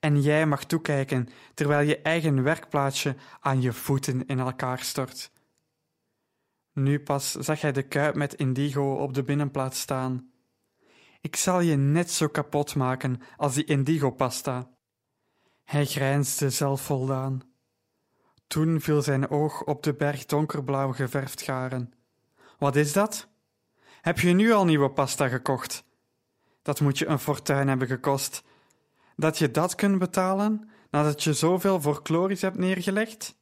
En 0.00 0.20
jij 0.22 0.46
mag 0.46 0.64
toekijken 0.64 1.28
terwijl 1.54 1.88
je 1.88 2.00
eigen 2.00 2.42
werkplaatsje 2.42 3.16
aan 3.40 3.60
je 3.60 3.72
voeten 3.72 4.26
in 4.26 4.38
elkaar 4.38 4.78
stort. 4.78 5.30
Nu 6.72 7.00
pas 7.00 7.32
zag 7.32 7.60
hij 7.60 7.72
de 7.72 7.82
kuip 7.82 8.14
met 8.14 8.34
indigo 8.34 8.94
op 8.94 9.14
de 9.14 9.22
binnenplaats 9.22 9.80
staan. 9.80 10.30
Ik 11.20 11.36
zal 11.36 11.60
je 11.60 11.76
net 11.76 12.10
zo 12.10 12.28
kapot 12.28 12.74
maken 12.74 13.20
als 13.36 13.54
die 13.54 13.64
indigo-pasta. 13.64 14.70
Hij 15.64 15.84
grijnsde 15.84 16.50
zelfvoldaan. 16.50 17.42
Toen 18.46 18.80
viel 18.80 19.02
zijn 19.02 19.30
oog 19.30 19.62
op 19.62 19.82
de 19.82 19.94
berg 19.94 20.26
donkerblauw 20.26 20.92
geverfd 20.92 21.42
garen. 21.42 21.92
Wat 22.58 22.76
is 22.76 22.92
dat? 22.92 23.29
Heb 24.00 24.18
je 24.18 24.32
nu 24.32 24.52
al 24.52 24.64
nieuwe 24.64 24.90
pasta 24.90 25.28
gekocht? 25.28 25.84
Dat 26.62 26.80
moet 26.80 26.98
je 26.98 27.06
een 27.06 27.18
fortuin 27.18 27.68
hebben 27.68 27.88
gekost. 27.88 28.42
Dat 29.16 29.38
je 29.38 29.50
dat 29.50 29.74
kunt 29.74 29.98
betalen 29.98 30.70
nadat 30.90 31.22
je 31.22 31.32
zoveel 31.32 31.80
voor 31.80 32.00
Chloris 32.02 32.42
hebt 32.42 32.58
neergelegd? 32.58 33.34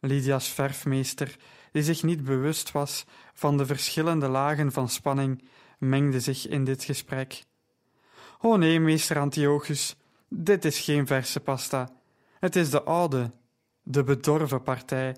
Lydia's 0.00 0.48
verfmeester, 0.48 1.36
die 1.72 1.82
zich 1.82 2.02
niet 2.02 2.24
bewust 2.24 2.72
was 2.72 3.04
van 3.34 3.56
de 3.56 3.66
verschillende 3.66 4.28
lagen 4.28 4.72
van 4.72 4.88
spanning, 4.88 5.44
mengde 5.78 6.20
zich 6.20 6.46
in 6.46 6.64
dit 6.64 6.84
gesprek. 6.84 7.44
O 8.38 8.56
nee, 8.56 8.80
meester 8.80 9.18
Antiochus, 9.18 9.96
dit 10.28 10.64
is 10.64 10.80
geen 10.80 11.06
verse 11.06 11.40
pasta. 11.40 11.90
Het 12.38 12.56
is 12.56 12.70
de 12.70 12.82
oude, 12.82 13.30
de 13.82 14.04
bedorven 14.04 14.62
partij. 14.62 15.16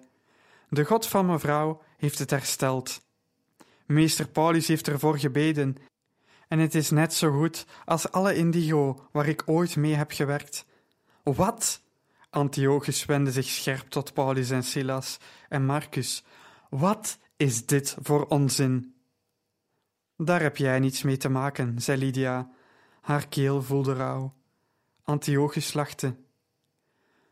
De 0.68 0.84
God 0.84 1.06
van 1.06 1.26
mevrouw 1.26 1.82
heeft 1.96 2.18
het 2.18 2.30
hersteld. 2.30 3.00
Meester 3.86 4.28
Paulus 4.28 4.66
heeft 4.66 4.88
ervoor 4.88 5.18
gebeden. 5.18 5.76
En 6.48 6.58
het 6.58 6.74
is 6.74 6.90
net 6.90 7.14
zo 7.14 7.38
goed 7.38 7.66
als 7.84 8.10
alle 8.10 8.34
indigo 8.34 9.08
waar 9.12 9.28
ik 9.28 9.42
ooit 9.46 9.76
mee 9.76 9.94
heb 9.94 10.10
gewerkt. 10.10 10.64
Wat? 11.22 11.82
Antiochus 12.30 13.04
wendde 13.04 13.32
zich 13.32 13.46
scherp 13.46 13.88
tot 13.88 14.12
Paulus 14.12 14.50
en 14.50 14.64
Silas 14.64 15.18
en 15.48 15.64
Marcus. 15.66 16.24
Wat 16.70 17.18
is 17.36 17.66
dit 17.66 17.96
voor 18.02 18.26
onzin? 18.26 18.94
Daar 20.16 20.42
heb 20.42 20.56
jij 20.56 20.78
niets 20.78 21.02
mee 21.02 21.16
te 21.16 21.28
maken, 21.28 21.80
zei 21.80 21.98
Lydia. 21.98 22.50
Haar 23.00 23.28
keel 23.28 23.62
voelde 23.62 23.94
rauw. 23.94 24.34
Antiochus 25.02 25.72
lachte. 25.72 26.16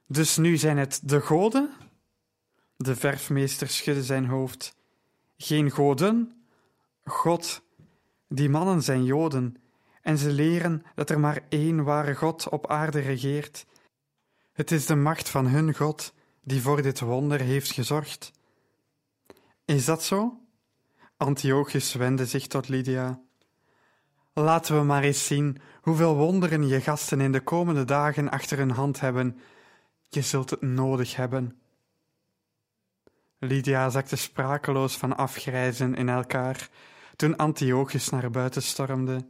Dus 0.07 0.37
nu 0.37 0.57
zijn 0.57 0.79
het 0.79 1.01
de 1.05 1.21
goden? 1.21 1.71
De 2.77 2.97
verfmeester 2.97 3.69
schudde 3.69 4.05
zijn 4.05 4.27
hoofd. 4.27 4.77
Geen 5.37 5.71
goden? 5.71 6.40
God. 7.11 7.63
Die 8.29 8.49
mannen 8.49 8.83
zijn 8.83 9.05
Joden 9.05 9.57
en 10.03 10.19
ze 10.19 10.31
leren 10.31 10.83
dat 10.95 11.11
er 11.11 11.21
maar 11.21 11.41
één 11.49 11.85
ware 11.85 12.15
God 12.15 12.49
op 12.49 12.67
aarde 12.67 13.01
regeert. 13.01 13.67
Het 14.53 14.71
is 14.71 14.87
de 14.87 14.95
macht 14.95 15.29
van 15.29 15.47
hun 15.47 15.75
God 15.75 16.13
die 16.43 16.63
voor 16.63 16.83
dit 16.83 17.01
wonder 17.01 17.41
heeft 17.41 17.71
gezorgd. 17.71 18.33
Is 19.65 19.85
dat 19.85 20.03
zo? 20.03 20.41
Antiochus 21.17 21.95
wendde 21.95 22.27
zich 22.27 22.47
tot 22.47 22.69
Lydia. 22.69 23.21
Laten 24.33 24.77
we 24.77 24.83
maar 24.83 25.03
eens 25.03 25.27
zien 25.27 25.61
hoeveel 25.81 26.17
wonderen 26.17 26.67
je 26.67 26.81
gasten 26.81 27.21
in 27.21 27.33
de 27.33 27.41
komende 27.41 27.85
dagen 27.85 28.31
achter 28.31 28.59
hun 28.59 28.71
hand 28.71 29.01
hebben. 29.01 29.41
Je 30.09 30.23
zult 30.23 30.51
het 30.51 30.63
nodig 30.63 31.17
hebben. 31.17 31.61
Lydia 33.39 33.91
zakte 33.91 34.17
sprakeloos 34.17 34.97
van 34.97 35.17
afgrijzen 35.17 35.95
in 35.95 36.09
elkaar 36.09 36.69
toen 37.21 37.37
Antiochus 37.37 38.09
naar 38.09 38.31
buiten 38.31 38.63
stormde. 38.63 39.29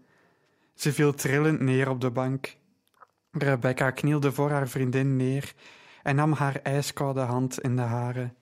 Ze 0.74 0.92
viel 0.92 1.14
trillend 1.14 1.60
neer 1.60 1.88
op 1.88 2.00
de 2.00 2.10
bank. 2.10 2.56
Rebecca 3.30 3.90
knielde 3.90 4.32
voor 4.32 4.50
haar 4.50 4.68
vriendin 4.68 5.16
neer 5.16 5.54
en 6.02 6.16
nam 6.16 6.32
haar 6.32 6.56
ijskoude 6.56 7.20
hand 7.20 7.60
in 7.60 7.76
de 7.76 7.82
hare. 7.82 8.34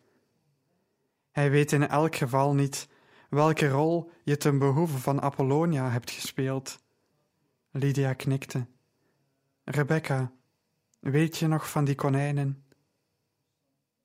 Hij 1.30 1.51
weet 1.51 1.72
in 1.72 1.88
elk 1.88 2.16
geval 2.16 2.55
niet 2.55 2.88
welke 3.30 3.68
rol 3.68 4.11
je 4.22 4.36
ten 4.36 4.59
behoeve 4.59 4.99
van 4.99 5.20
Apollonia 5.20 5.90
hebt 5.90 6.11
gespeeld. 6.11 6.82
Lydia 7.70 8.12
knikte. 8.12 8.66
Rebecca, 9.64 10.32
weet 11.01 11.38
je 11.38 11.46
nog 11.46 11.70
van 11.70 11.84
die 11.84 11.94
konijnen? 11.94 12.64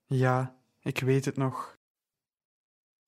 Ja, 0.06 0.56
ik 0.80 1.00
weet 1.00 1.26
het 1.26 1.38
nog. 1.38 1.78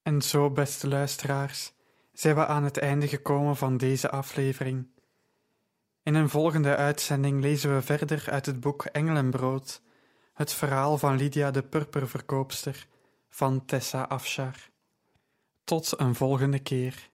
En 0.01 0.21
zo, 0.21 0.51
beste 0.51 0.87
luisteraars, 0.87 1.74
zijn 2.15 2.35
we 2.35 2.45
aan 2.45 2.63
het 2.63 2.77
einde 2.77 3.07
gekomen 3.07 3.55
van 3.55 3.77
deze 3.77 4.09
aflevering. 4.09 4.87
In 6.03 6.15
een 6.15 6.29
volgende 6.29 6.75
uitzending 6.75 7.41
lezen 7.41 7.75
we 7.75 7.81
verder 7.81 8.25
uit 8.29 8.45
het 8.45 8.59
boek 8.59 8.85
Engelenbrood, 8.85 9.81
Het 10.33 10.53
verhaal 10.53 10.97
van 10.97 11.17
Lydia 11.17 11.51
de 11.51 11.63
purperverkoopster 11.63 12.87
van 13.29 13.65
Tessa 13.65 14.01
Afshar. 14.01 14.69
Tot 15.63 15.99
een 15.99 16.15
volgende 16.15 16.59
keer. 16.59 17.09